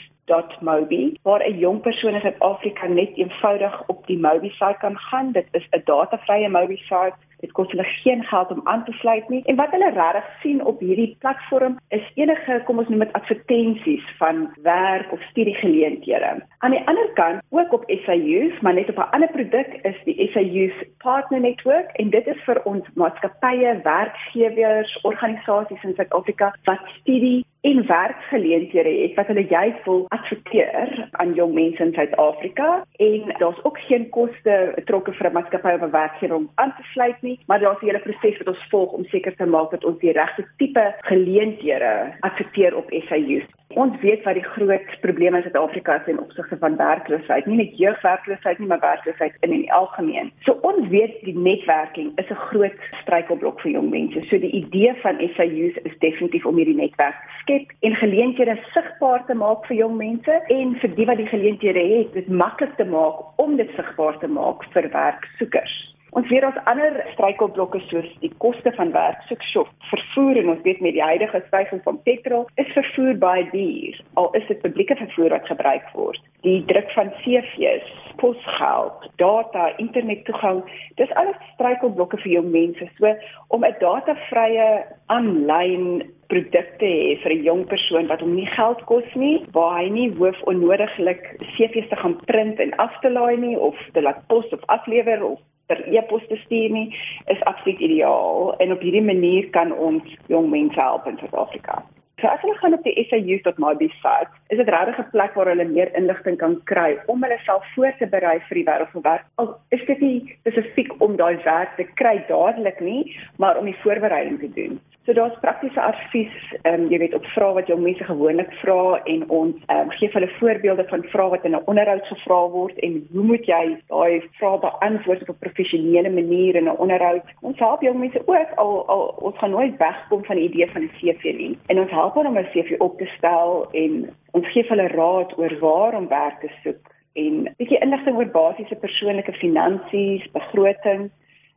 .mobi 0.62 1.20
waar 1.24 1.44
'n 1.48 1.58
jong 1.58 1.82
persoon 1.82 2.14
in 2.14 2.22
Suid-Afrika 2.22 2.88
net 2.88 3.12
eenvoudig 3.16 3.88
op 3.88 4.08
die 4.08 4.18
Mobi 4.18 4.50
site 4.50 4.78
kan 4.80 4.98
gaan. 4.98 5.32
Dit 5.32 5.48
is 5.52 5.68
'n 5.72 5.82
datavrye 5.86 6.50
Mobi 6.50 6.78
site 6.78 7.16
Dit 7.44 7.52
kos 7.58 7.72
hulle 7.74 7.84
geen 7.84 8.24
geld 8.24 8.52
om 8.56 8.62
aan 8.64 8.86
te 8.88 8.92
sluit 9.02 9.30
nie. 9.30 9.42
En 9.52 9.60
wat 9.60 9.74
hulle 9.76 9.92
regtig 9.92 10.30
sien 10.42 10.64
op 10.66 10.80
hierdie 10.80 11.16
platform 11.20 11.78
is 11.98 12.06
enige, 12.16 12.62
kom 12.66 12.80
ons 12.80 12.90
noem 12.92 13.04
dit 13.04 13.14
advertensies 13.20 14.06
van 14.22 14.46
werk 14.64 15.12
of 15.12 15.22
studiegeleenthede. 15.32 16.32
Aan 16.64 16.76
die 16.76 16.84
ander 16.88 17.10
kant, 17.20 17.44
ook 17.50 17.74
op 17.74 17.84
SAU, 18.06 18.52
maar 18.62 18.74
net 18.74 18.90
op 18.90 18.98
'n 18.98 19.12
ander 19.18 19.32
produk 19.36 19.80
is 19.84 20.00
die 20.06 20.30
SAU 20.32 20.72
Partner 20.98 21.40
Network 21.40 21.92
en 21.92 22.10
dit 22.10 22.28
is 22.28 22.44
vir 22.46 22.62
ons 22.64 22.88
maatskappye, 22.96 23.80
werkgewers, 23.84 25.00
organisasies 25.02 25.84
in 25.84 25.94
Suid-Afrika 25.96 26.56
wat 26.64 26.80
studie 27.00 27.46
en 27.64 27.86
werksgeleenthede 27.88 28.90
het 29.02 29.14
wat 29.16 29.28
hulle 29.28 29.46
juis 29.48 29.76
wil 29.86 30.06
adverteer 30.08 31.08
aan 31.12 31.34
jong 31.34 31.54
mense 31.54 31.84
in 31.84 31.94
Suid-Afrika 31.94 32.86
en 33.06 33.34
daar's 33.38 33.64
ook 33.64 33.80
geen 33.88 34.10
koste 34.10 34.72
betrokke 34.76 35.14
vir 35.14 35.30
'n 35.30 35.34
maatskappy 35.34 35.74
of 35.74 35.82
'n 35.82 35.92
werkgewer 35.92 36.36
om 36.36 36.50
aan 36.56 36.74
te 36.78 36.84
sluit 36.84 37.22
nie, 37.22 37.40
maar 37.48 37.60
daar's 37.60 37.82
'n 37.82 37.86
hele 37.86 38.00
proses 38.00 38.38
wat 38.38 38.48
ons 38.48 38.68
volg 38.70 38.92
om 38.92 39.06
seker 39.06 39.36
te 39.36 39.46
maak 39.46 39.72
dat 39.72 39.84
ons 39.84 40.00
die 40.00 40.12
regte 40.12 40.48
tipe 40.58 40.96
geleenthede 41.00 42.14
adverteer 42.20 42.76
op 42.76 42.88
SAU. 42.90 43.42
Ons 43.68 44.00
weet 44.02 44.24
wat 44.24 44.34
die 44.34 44.44
groot 44.44 45.00
probleme 45.02 45.38
in 45.38 45.44
Suid-Afrika 45.44 45.96
is 46.02 46.08
in 46.08 46.20
opsigte 46.20 46.58
van 46.58 46.76
werkloosheid, 46.78 47.46
nie 47.46 47.58
net 47.58 47.78
jeugwerkloosheid 47.78 48.60
nie, 48.60 48.68
maar 48.68 48.80
werkloosheid 48.80 49.34
in 49.40 49.50
die 49.50 49.74
algemeen. 49.74 50.32
So 50.40 50.52
ons 50.62 50.88
weet 50.88 51.16
die 51.22 51.38
netwerking 51.38 52.12
is 52.16 52.30
'n 52.30 52.44
groot 52.50 52.78
struikelblok 53.02 53.62
vir 53.62 53.72
jong 53.72 53.90
mense. 53.90 54.22
So 54.30 54.38
die 54.38 54.52
idee 54.52 54.94
van 55.02 55.16
SAU's 55.36 55.76
is 55.84 55.98
definitief 56.00 56.46
om 56.46 56.56
hierdie 56.56 56.76
netwerk 56.76 57.16
te 57.16 57.30
skep 57.40 57.53
en 57.88 57.96
geleenthede 58.02 58.58
sigbaar 58.74 59.26
te 59.28 59.36
maak 59.38 59.66
vir 59.70 59.78
jong 59.78 59.98
mense 59.98 60.36
en 60.58 60.76
vir 60.82 60.94
die 60.98 61.08
wat 61.10 61.22
die 61.22 61.32
geleenthede 61.32 61.84
het, 61.96 62.14
dit 62.14 62.30
maklik 62.30 62.76
te 62.78 62.86
maak 62.86 63.42
om 63.42 63.58
dit 63.60 63.70
sigbaar 63.78 64.20
te 64.20 64.28
maak 64.28 64.66
vir 64.76 64.90
werksoekers. 64.94 65.76
Ons 66.14 66.30
weet 66.30 66.46
ons 66.46 66.58
ander 66.70 67.00
struikelblokke 67.16 67.80
soos 67.88 68.10
die 68.22 68.30
koste 68.44 68.70
van 68.78 68.92
werk, 68.94 69.24
soos 69.30 69.72
vervoer 69.90 70.38
en 70.44 70.52
ons 70.54 70.62
weet 70.66 70.82
met 70.86 70.94
die 70.94 71.02
huidige 71.02 71.42
stygings 71.48 71.82
van 71.88 71.98
petrol 72.06 72.46
is 72.62 72.70
vervoer 72.76 73.18
baie 73.18 73.48
duur. 73.50 73.98
Al 74.22 74.30
is 74.38 74.46
dit 74.52 74.62
publieke 74.62 74.98
vervoer 75.00 75.34
wat 75.34 75.50
gebruik 75.50 75.88
word. 75.98 76.22
Die 76.46 76.60
druk 76.70 76.92
van 76.94 77.10
CV's, 77.24 77.90
posgeld, 78.24 79.08
data, 79.20 79.68
internettoegang, 79.84 80.64
dis 81.00 81.12
alles 81.20 81.40
struikelblokke 81.54 82.20
vir 82.24 82.38
jong 82.38 82.52
mense. 82.56 82.88
So 82.98 83.12
om 83.56 83.66
'n 83.68 83.76
datavrye 83.84 84.68
aanlyn 85.16 86.04
produkte 86.32 86.88
hê 86.88 87.20
vir 87.24 87.34
'n 87.36 87.44
jong 87.50 87.64
persoon 87.74 88.08
wat 88.08 88.22
hom 88.22 88.36
nie 88.36 88.50
geld 88.58 88.82
kos 88.92 89.10
nie, 89.16 89.46
waar 89.52 89.78
hy 89.80 89.90
nie 89.90 90.10
hoef 90.18 90.40
onnodiglik 90.52 91.24
CV's 91.56 91.90
te 91.90 91.96
gaan 91.96 92.18
print 92.26 92.60
en 92.60 92.72
af 92.86 92.94
te 93.02 93.10
laai 93.10 93.38
nie 93.38 93.58
of 93.60 93.76
te 93.94 94.02
laat 94.02 94.28
pos 94.28 94.48
of 94.54 94.64
aflewer 94.68 95.24
of 95.24 95.40
per 95.68 95.80
e-pos 95.88 96.28
te 96.28 96.36
stuur 96.36 96.70
nie, 96.70 96.96
is 97.28 97.44
absoluut 97.44 97.80
ideaal 97.80 98.56
en 98.58 98.72
op 98.72 98.82
hierdie 98.82 99.08
manier 99.14 99.50
kan 99.50 99.72
ons 99.72 100.04
jong 100.28 100.50
mense 100.50 100.80
help 100.80 101.08
in 101.08 101.18
Suid-Afrika. 101.18 101.84
So 102.24 102.30
as 102.30 102.40
hulle 102.40 102.56
gaan 102.56 102.74
op 102.74 102.86
die 102.88 103.04
SAU.mobi 103.10 103.90
site, 104.00 104.32
is 104.48 104.58
dit 104.58 104.70
regtig 104.70 105.00
'n 105.00 105.10
plek 105.12 105.34
waar 105.36 105.50
hulle 105.52 105.66
meer 105.68 105.90
inligting 106.00 106.38
kan 106.38 106.56
kry 106.72 106.92
om 107.12 107.24
hulle 107.24 107.40
self 107.44 107.66
voor 107.74 107.92
te 108.00 108.08
berei 108.08 108.40
vir 108.48 108.56
die 108.60 108.64
wêreld 108.70 108.94
van 108.94 109.02
werk. 109.02 109.26
Al 109.36 109.50
is 109.70 109.86
dit 109.86 110.00
nie 110.00 110.38
spesifiek 110.40 110.92
om 111.02 111.16
daai 111.16 111.36
werk 111.44 111.76
te 111.76 111.84
kry 112.00 112.24
dadelik 112.28 112.80
nie, 112.80 113.04
maar 113.38 113.58
om 113.58 113.66
die 113.66 113.82
voorbereiding 113.84 114.40
te 114.40 114.52
doen. 114.56 114.80
So 115.06 115.14
daar's 115.14 115.40
praktiese 115.40 115.82
advies, 115.82 116.36
ehm 116.62 116.84
um, 116.84 116.92
jy 116.92 116.98
weet 117.02 117.14
op 117.14 117.26
vrae 117.36 117.54
wat 117.54 117.68
jong 117.68 117.82
mense 117.84 118.06
gewoonlik 118.08 118.52
vra 118.62 119.02
en 119.04 119.26
ons 119.30 119.56
ehm 119.66 119.80
um, 119.80 119.90
gee 120.00 120.10
hulle 120.14 120.30
voorbeelde 120.40 120.86
van 120.88 121.04
vrae 121.12 121.30
wat 121.34 121.44
in 121.44 121.56
'n 121.58 121.66
onderhoud 121.66 122.06
gevra 122.08 122.38
word 122.54 122.80
en 122.80 122.94
hoe 123.12 123.24
moet 123.24 123.46
jy 123.46 123.64
daai 123.92 124.24
vrae 124.40 124.60
beantwoord 124.60 125.22
op 125.22 125.30
'n 125.30 125.44
professionele 125.46 126.10
manier 126.10 126.56
in 126.56 126.70
'n 126.70 126.78
onderhoud. 126.86 127.26
Ons 127.42 127.60
help 127.60 127.82
jong 127.82 128.00
mense 128.00 128.22
ook 128.26 128.52
al 128.56 128.88
al 128.88 129.04
ons 129.20 129.38
gaan 129.38 129.52
nooit 129.52 129.78
wegkom 129.78 130.24
van 130.26 130.36
die 130.36 130.48
idee 130.50 130.72
van 130.72 130.82
'n 130.82 130.92
CV 130.98 131.24
nie. 131.24 131.58
En 131.68 131.80
ons 131.80 131.92
help 131.92 132.13
hulle 132.14 132.30
om 132.30 132.38
'n 132.38 132.52
CV 132.54 132.80
op 132.80 132.98
te 132.98 133.06
stel 133.18 133.68
en 133.72 134.10
ons 134.32 134.48
gee 134.52 134.66
hulle 134.68 134.88
raad 134.88 135.38
oor 135.38 135.60
waar 135.60 135.96
om 135.96 136.08
werk 136.08 136.40
te 136.40 136.50
soek 136.64 136.84
en 137.14 137.34
'n 137.44 137.56
bietjie 137.58 137.80
inligting 137.80 138.16
oor 138.18 138.32
basiese 138.32 138.76
persoonlike 138.76 139.34
finansies, 139.34 140.32
begroting 140.32 141.12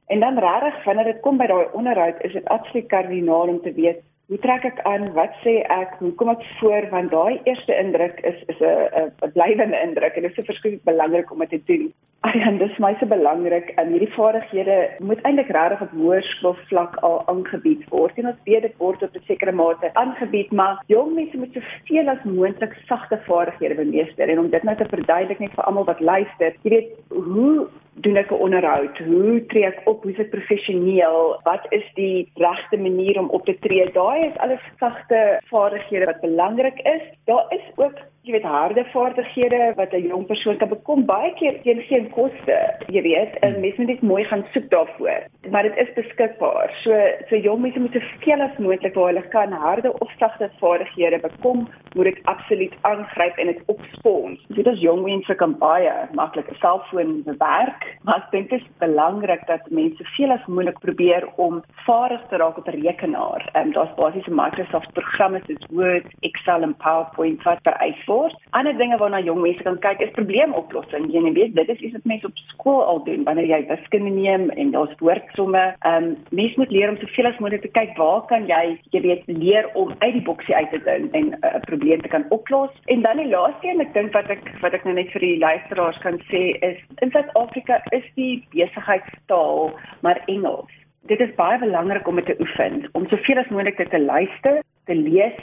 En 0.07 0.21
dan 0.21 0.38
regtig 0.38 0.85
wanneer 0.85 1.05
dit 1.05 1.21
kom 1.21 1.38
by 1.38 1.47
daai 1.51 1.66
onderhoud, 1.75 2.21
is 2.23 2.33
dit 2.33 2.45
absoluut 2.55 2.87
kardinaal 2.87 3.49
om 3.49 3.61
te 3.62 3.73
weet 3.75 4.03
hoe 4.27 4.39
trek 4.43 4.65
ek 4.67 4.81
aan, 4.91 5.12
wat 5.15 5.35
sê 5.45 5.61
ek, 5.71 5.99
hoe 6.01 6.11
kom 6.19 6.33
ek 6.33 6.43
voor 6.59 6.89
want 6.91 7.12
daai 7.15 7.39
eerste 7.45 7.77
indruk 7.79 8.19
is 8.31 8.41
is 8.53 8.59
'n 8.61 9.12
'n 9.23 9.33
blywende 9.37 9.79
indruk 9.87 10.17
en 10.17 10.23
dit 10.23 10.31
is 10.31 10.37
so 10.37 10.49
verskriklik 10.51 10.83
belangrik 10.85 11.31
om 11.31 11.39
dit 11.39 11.51
te 11.51 11.62
doen. 11.67 11.93
Ag, 12.27 12.33
dit 12.33 12.71
is 12.71 12.79
my 12.79 12.97
so 12.99 13.07
belangrik 13.07 13.69
en 13.79 13.93
hierdie 13.93 14.15
vaardighede 14.15 14.77
moet 14.99 15.21
eintlik 15.23 15.51
regtig 15.55 15.83
op 15.83 15.91
hoërskoolvlak 15.91 16.97
al 16.97 17.23
aangebied 17.29 17.89
word. 17.89 18.19
En 18.19 18.27
ons 18.27 18.43
weet 18.45 18.62
dit 18.62 18.77
word 18.79 19.03
op 19.03 19.15
'n 19.15 19.27
sekere 19.27 19.53
mate 19.53 19.91
aangebied, 19.95 20.51
maar 20.53 20.83
jong 20.87 21.15
mense 21.15 21.37
moet 21.37 21.53
soveel 21.53 22.09
as 22.09 22.25
moontlik 22.25 22.75
sagte 22.87 23.19
vaardighede 23.29 23.75
bemeester 23.75 24.29
en 24.29 24.39
om 24.39 24.51
dit 24.51 24.62
nou 24.62 24.77
te 24.77 24.89
verduidelik 24.89 25.39
net 25.39 25.55
vir 25.55 25.65
almal 25.65 25.85
wat 25.85 26.01
luister. 26.01 26.55
Jy 26.62 26.71
weet, 26.71 26.91
hoe 27.09 27.69
doen 28.05 28.17
ek 28.17 28.31
'n 28.31 28.43
onderhoud? 28.47 28.99
Hoe 28.99 29.47
tree 29.47 29.65
ek 29.65 29.81
op? 29.85 30.03
Hoe 30.03 30.11
is 30.11 30.17
dit 30.17 30.31
professioneel? 30.31 31.41
Wat 31.43 31.67
is 31.69 31.87
die 31.95 32.31
regte 32.35 32.77
manier 32.77 33.19
om 33.19 33.29
op 33.29 33.45
te 33.45 33.57
tree? 33.59 33.93
Daai 33.93 34.27
is 34.27 34.39
alles 34.39 34.61
sagte 34.79 35.41
vaardighede 35.45 36.05
wat 36.05 36.21
belangrik 36.21 36.79
is. 36.81 37.03
Daar 37.25 37.47
is 37.49 37.67
ook 37.77 37.99
jy 38.27 38.33
weet 38.35 38.47
harde 38.51 38.83
vaardighede 38.91 39.59
wat 39.79 39.93
'n 39.95 40.09
jong 40.11 40.27
persoon 40.27 40.57
kan 40.59 40.69
bekom 40.69 41.05
baie 41.07 41.33
keer 41.39 41.62
teen 41.62 41.81
geen 41.89 42.11
koste 42.11 42.57
jy 42.89 43.03
weet. 43.03 43.39
En 43.47 43.61
mense 43.61 43.79
moet 43.79 43.89
net 43.89 44.03
mooi 44.03 44.25
gaan 44.25 44.45
soek 44.53 44.69
daarvoor. 44.71 45.21
Maar 45.51 45.62
dit 45.62 45.77
is 45.77 45.95
beskikbaar. 45.95 46.75
So 46.83 46.91
so 47.29 47.37
jong 47.37 47.61
mense 47.61 47.79
moet 47.81 47.93
soveel 47.93 48.41
as 48.43 48.59
moontlik 48.59 48.95
waar 48.95 49.07
hulle 49.07 49.29
kan 49.29 49.53
harde 49.53 49.93
of 50.01 50.11
sagte 50.19 50.51
vaardighede 50.59 51.19
bekom 51.19 51.69
moet 51.95 52.07
ek 52.07 52.21
absoluut 52.25 52.75
aangryp 52.81 53.39
en 53.39 53.47
dit 53.47 53.62
opspons 53.67 54.41
dit 54.49 54.67
is 54.67 54.81
jong 54.81 55.03
mense 55.05 55.35
kan 55.35 55.59
baie 55.59 55.93
maklik 56.12 56.51
'n 56.51 56.55
selfoon 56.55 57.23
bewerk 57.23 57.83
maar 58.03 58.17
ek 58.17 58.31
dink 58.31 58.51
dit 58.51 58.61
is 58.61 58.67
belangrik 58.79 59.47
dat 59.47 59.71
mense 59.71 60.05
soveel 60.05 60.33
as 60.33 60.47
moontlik 60.47 60.79
probeer 60.81 61.29
om 61.37 61.62
vaardig 61.87 62.23
te 62.29 62.37
raak 62.37 62.59
op 62.59 62.67
'n 62.69 62.83
rekenaar. 62.83 63.49
En 63.53 63.67
um, 63.67 63.73
daar's 63.73 63.95
basiese 63.95 64.31
Microsoft 64.31 64.93
programme 64.93 65.41
soos 65.47 65.67
Word 65.71 66.07
Excel 66.21 66.62
en 66.62 66.77
PowerPoint 66.77 67.43
wat 67.43 67.59
vereis 67.62 68.05
word 68.07 68.15
word. 68.16 68.37
Ander 68.59 68.76
dinge 68.81 68.98
waarna 69.02 69.20
jong 69.24 69.42
mense 69.44 69.66
kan 69.66 69.79
kyk 69.85 70.05
is 70.07 70.14
probleemoplossing. 70.18 71.09
Jy 71.14 71.33
weet, 71.38 71.55
dit 71.59 71.72
is 71.74 71.83
iets 71.85 71.96
wat 71.98 72.09
mense 72.12 72.31
op 72.31 72.42
skool 72.52 72.83
al 72.92 73.02
doen 73.09 73.24
wanneer 73.29 73.50
jy 73.52 73.61
wiskunde 73.70 74.12
neem 74.14 74.48
en 74.57 74.72
daar's 74.74 74.96
woordsomme. 75.02 75.64
Ehm 75.90 76.11
um, 76.11 76.14
mense 76.40 76.61
moet 76.61 76.74
leer 76.74 76.92
om 76.92 77.00
soveel 77.02 77.31
as 77.31 77.40
moontlik 77.42 77.66
te 77.66 77.72
kyk 77.79 77.96
waar 78.00 78.24
kan 78.31 78.48
jy, 78.50 78.76
jy 78.94 79.02
weet, 79.09 79.26
leer 79.26 79.68
om 79.74 79.94
uit 79.98 80.14
die 80.18 80.24
boksie 80.29 80.57
uit 80.57 80.70
te 80.74 80.83
dink 80.88 81.14
en 81.20 81.33
uh, 81.33 81.38
'n 81.40 81.57
uh, 81.57 81.62
probleem 81.70 82.02
te 82.02 82.12
kan 82.14 82.26
oplos. 82.38 82.72
En 82.92 83.02
dan 83.02 83.22
die 83.22 83.31
laaste 83.31 83.68
een, 83.68 83.81
ek 83.81 83.94
dink 83.94 84.12
wat 84.12 84.31
ek 84.31 84.42
wat 84.62 84.74
ek 84.74 84.85
nou 84.85 84.94
net 84.94 85.12
vir 85.14 85.24
die 85.24 85.38
luisteraars 85.38 85.98
kan 86.05 86.20
sê 86.31 86.42
is 86.70 86.81
in 87.05 87.11
Suid-Afrika 87.11 87.83
is 87.90 88.07
die 88.14 88.44
besigheidstaal 88.55 89.72
maar 90.00 90.22
Engels. 90.26 90.72
Dit 91.07 91.20
is 91.20 91.35
baie 91.38 91.59
belangrik 91.59 92.09
om 92.09 92.18
dit 92.18 92.26
te 92.26 92.37
oefen, 92.40 92.88
om 92.92 93.07
soveel 93.09 93.38
as 93.38 93.52
moontlik 93.55 93.79
te 93.90 94.00
luister, 94.00 94.62
te 94.90 94.94
lees 94.94 95.38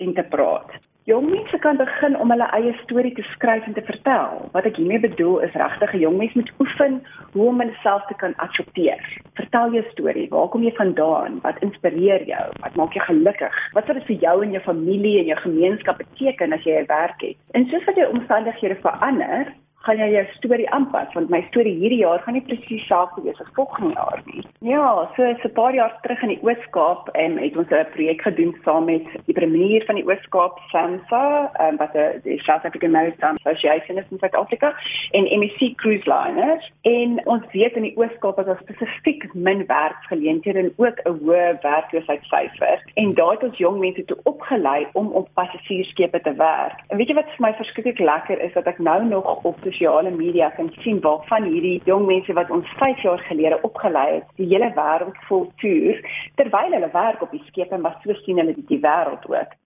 en 0.00 0.14
te 0.14 0.24
praat. 0.32 0.72
Jong 1.04 1.30
mense 1.30 1.58
kan 1.58 1.76
begin 1.76 2.14
om 2.22 2.30
hulle 2.30 2.46
eie 2.54 2.72
storie 2.84 3.10
te 3.16 3.24
skryf 3.32 3.64
en 3.66 3.74
te 3.74 3.82
vertel. 3.82 4.36
Wat 4.54 4.68
ek 4.68 4.76
hiermee 4.78 5.00
bedoel 5.02 5.40
is 5.42 5.56
regtig 5.58 5.94
'n 5.94 6.02
jong 6.04 6.16
mens 6.20 6.34
moet 6.38 6.52
oefen 6.62 6.94
hoe 7.32 7.48
om 7.48 7.58
homself 7.60 8.04
te 8.06 8.14
kan 8.20 8.36
aksorteer. 8.44 9.02
Vertel 9.34 9.74
jou 9.74 9.82
storie. 9.90 10.28
Waar 10.30 10.48
kom 10.48 10.62
jy 10.62 10.72
vandaan? 10.76 11.40
Wat 11.42 11.58
inspireer 11.58 12.22
jou? 12.26 12.44
Wat 12.62 12.74
maak 12.78 12.94
jou 12.94 13.04
gelukkig? 13.04 13.54
Wat 13.72 13.86
sal 13.86 13.98
dit 13.98 14.06
vir 14.10 14.16
jou 14.16 14.36
en 14.44 14.54
jou 14.54 14.62
familie 14.62 15.18
en 15.18 15.26
jou 15.26 15.38
gemeenskap 15.40 15.98
beteken 15.98 16.52
as 16.52 16.62
jy 16.62 16.78
'n 16.78 16.86
werk 16.86 17.20
het? 17.20 17.36
En 17.50 17.66
soos 17.66 17.84
wat 17.84 17.96
jou 17.96 18.08
omstandighede 18.12 18.78
verander, 18.86 19.52
gaan 19.86 19.98
jy 19.98 20.08
jou 20.12 20.24
storie 20.36 20.68
aanpas 20.70 21.12
want 21.14 21.30
my 21.30 21.40
storie 21.50 21.74
hierdie 21.78 22.02
jaar 22.02 22.22
gaan 22.24 22.34
nie 22.38 22.44
presies 22.46 22.82
dieselfde 22.82 23.22
wees 23.24 23.40
as 23.40 23.50
volgende 23.54 23.94
jaar 23.94 24.22
nie. 24.26 24.44
Ja, 24.60 25.10
so 25.16 25.22
'n 25.22 25.52
paar 25.54 25.74
jaar 25.74 25.92
terug 26.02 26.22
in 26.22 26.28
die 26.28 26.42
Oos-Kaap 26.42 27.08
en 27.08 27.38
het 27.38 27.56
ons 27.56 27.70
'n 27.70 27.86
projek 27.94 28.22
gedoen 28.22 28.56
saam 28.64 28.84
met 28.84 29.06
die 29.26 29.34
premier 29.34 29.84
van 29.84 29.94
die 29.94 30.06
Oos-Kaap, 30.06 30.58
SAMSA, 30.70 31.50
um, 31.60 31.76
wat 31.76 31.92
die 32.22 32.38
South 32.38 32.64
African 32.64 32.90
Maritime 32.90 33.38
Association 33.44 33.98
is 33.98 34.04
in 34.10 34.18
Suid-Afrika 34.18 34.74
en 35.10 35.38
MEC 35.38 35.76
Cruise 35.76 36.06
Liners 36.06 36.72
en 36.82 37.26
ons 37.26 37.44
weet 37.52 37.76
in 37.76 37.82
die 37.82 37.96
Oos-Kaap 37.96 38.38
is 38.38 38.46
daar 38.46 38.62
spesifiek 38.62 39.34
min 39.34 39.66
werksgeleenthede 39.66 40.58
en 40.58 40.72
ook 40.76 40.98
'n 41.04 41.18
hoë 41.18 41.58
werkloosheidssyfer 41.62 42.78
en 42.94 43.14
daar 43.14 43.30
het 43.30 43.42
ons 43.42 43.58
jong 43.58 43.78
mense 43.78 44.04
toe 44.04 44.16
opgelei 44.22 44.86
om 44.92 45.12
op 45.12 45.28
passasiersskepe 45.34 46.20
te 46.20 46.34
werk. 46.34 46.78
En 46.88 46.96
weet 46.96 47.08
jy 47.08 47.14
wat 47.14 47.30
vir 47.36 47.46
my 47.46 47.52
verskriklik 47.54 47.98
lekker 47.98 48.40
is 48.40 48.52
dat 48.52 48.66
ek 48.66 48.78
nou 48.78 49.04
nog 49.04 49.44
op 49.44 49.56
sosiale 49.72 50.10
media 50.10 50.50
kan 50.56 50.70
sien 50.82 51.00
waarvan 51.00 51.48
hierdie 51.48 51.80
jong 51.88 52.06
mense 52.06 52.32
wat 52.36 52.50
ons 52.50 52.68
5 52.78 53.02
jaar 53.02 53.22
gelede 53.28 53.58
opgelei 53.62 54.08
het, 54.14 54.28
die 54.36 54.48
hele 54.52 54.70
wêreld 54.76 55.16
vol 55.28 55.48
toer 55.62 56.00
terwyl 56.36 56.76
hulle 56.76 56.90
werk 56.92 57.22
op 57.22 57.32
die 57.32 57.42
skepe 57.48 57.78
maar 57.78 57.98
so 58.04 58.16
sien 58.24 58.40
hulle 58.42 58.54
die, 58.54 58.66
die 58.68 58.80
wêreld 58.82 59.24
ook. 59.30 59.56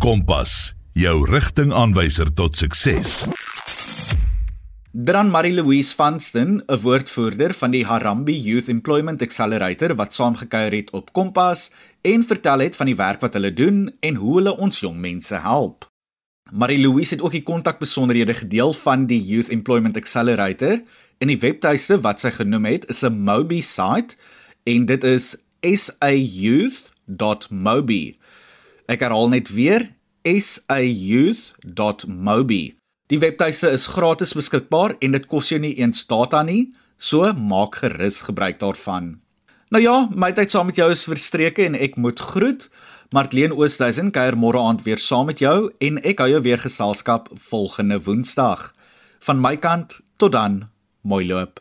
Kompas, 0.00 0.74
jou 0.96 1.20
rigtingaanwyser 1.28 2.34
tot 2.34 2.56
sukses. 2.56 3.22
Dran 4.90 5.30
Marie 5.30 5.54
Louise 5.54 5.94
Vanston, 5.94 6.62
'n 6.66 6.80
woordvoerder 6.82 7.54
van 7.54 7.70
die 7.70 7.84
Harambee 7.86 8.40
Youth 8.42 8.68
Employment 8.68 9.22
Accelerator 9.22 9.94
wat 9.94 10.14
saamgekuier 10.14 10.72
het 10.72 10.90
op 10.90 11.12
Kompas 11.12 11.70
en 12.02 12.24
vertel 12.24 12.58
het 12.58 12.76
van 12.76 12.86
die 12.86 12.96
werk 12.96 13.20
wat 13.20 13.32
hulle 13.32 13.52
doen 13.52 13.92
en 14.00 14.14
hoe 14.14 14.36
hulle 14.36 14.56
ons 14.56 14.80
jong 14.80 14.98
mense 14.98 15.34
help. 15.34 15.86
Marie-Louise 16.52 17.14
het 17.14 17.22
ook 17.22 17.30
die 17.30 17.42
kontakbesonderhede 17.42 18.34
gedeel 18.34 18.72
van 18.72 19.06
die 19.06 19.24
Youth 19.24 19.48
Employment 19.48 19.96
Accelerator 19.96 20.82
en 21.18 21.28
die 21.28 21.38
webtuiste 21.38 22.00
wat 22.02 22.20
sy 22.20 22.30
genoem 22.34 22.64
het 22.64 22.88
is 22.90 23.02
'n 23.04 23.22
Mobi 23.24 23.62
site 23.62 24.16
en 24.64 24.86
dit 24.86 25.04
is 25.04 25.36
sayouth.mobi. 25.62 26.96
Ek 28.86 29.00
herhaal 29.00 29.28
net 29.28 29.48
weer 29.54 29.92
sayouth.mobi. 30.24 31.64
Die 33.06 33.18
webtuiste 33.18 33.70
is 33.70 33.86
gratis 33.86 34.32
beskikbaar 34.32 34.94
en 34.98 35.12
dit 35.12 35.26
kos 35.26 35.48
jou 35.48 35.60
nie 35.60 35.74
eens 35.78 36.06
data 36.06 36.42
nie, 36.42 36.72
so 36.96 37.32
maak 37.32 37.74
gerus 37.74 38.22
gebruik 38.22 38.58
daarvan. 38.60 39.20
Nou 39.70 39.82
ja, 39.82 40.08
my 40.14 40.32
tyd 40.34 40.50
saam 40.50 40.66
met 40.66 40.76
jou 40.76 40.90
is 40.90 41.04
verstreke 41.06 41.64
en 41.64 41.74
ek 41.78 41.96
moet 41.96 42.20
groet. 42.20 42.70
Martleen 43.10 43.50
Oosthuizen 43.50 44.12
kuier 44.14 44.36
môre 44.38 44.60
aand 44.62 44.84
weer 44.86 45.00
saam 45.02 45.26
met 45.26 45.40
jou 45.42 45.72
en 45.82 45.96
ek 46.06 46.20
hou 46.22 46.28
jou 46.30 46.40
weer 46.44 46.60
geselskap 46.62 47.26
volgende 47.48 47.98
Woensdag. 48.06 48.68
Van 49.26 49.42
my 49.42 49.56
kant 49.58 49.98
tot 50.22 50.30
dan, 50.36 50.60
mooi 51.02 51.24
loop. 51.26 51.58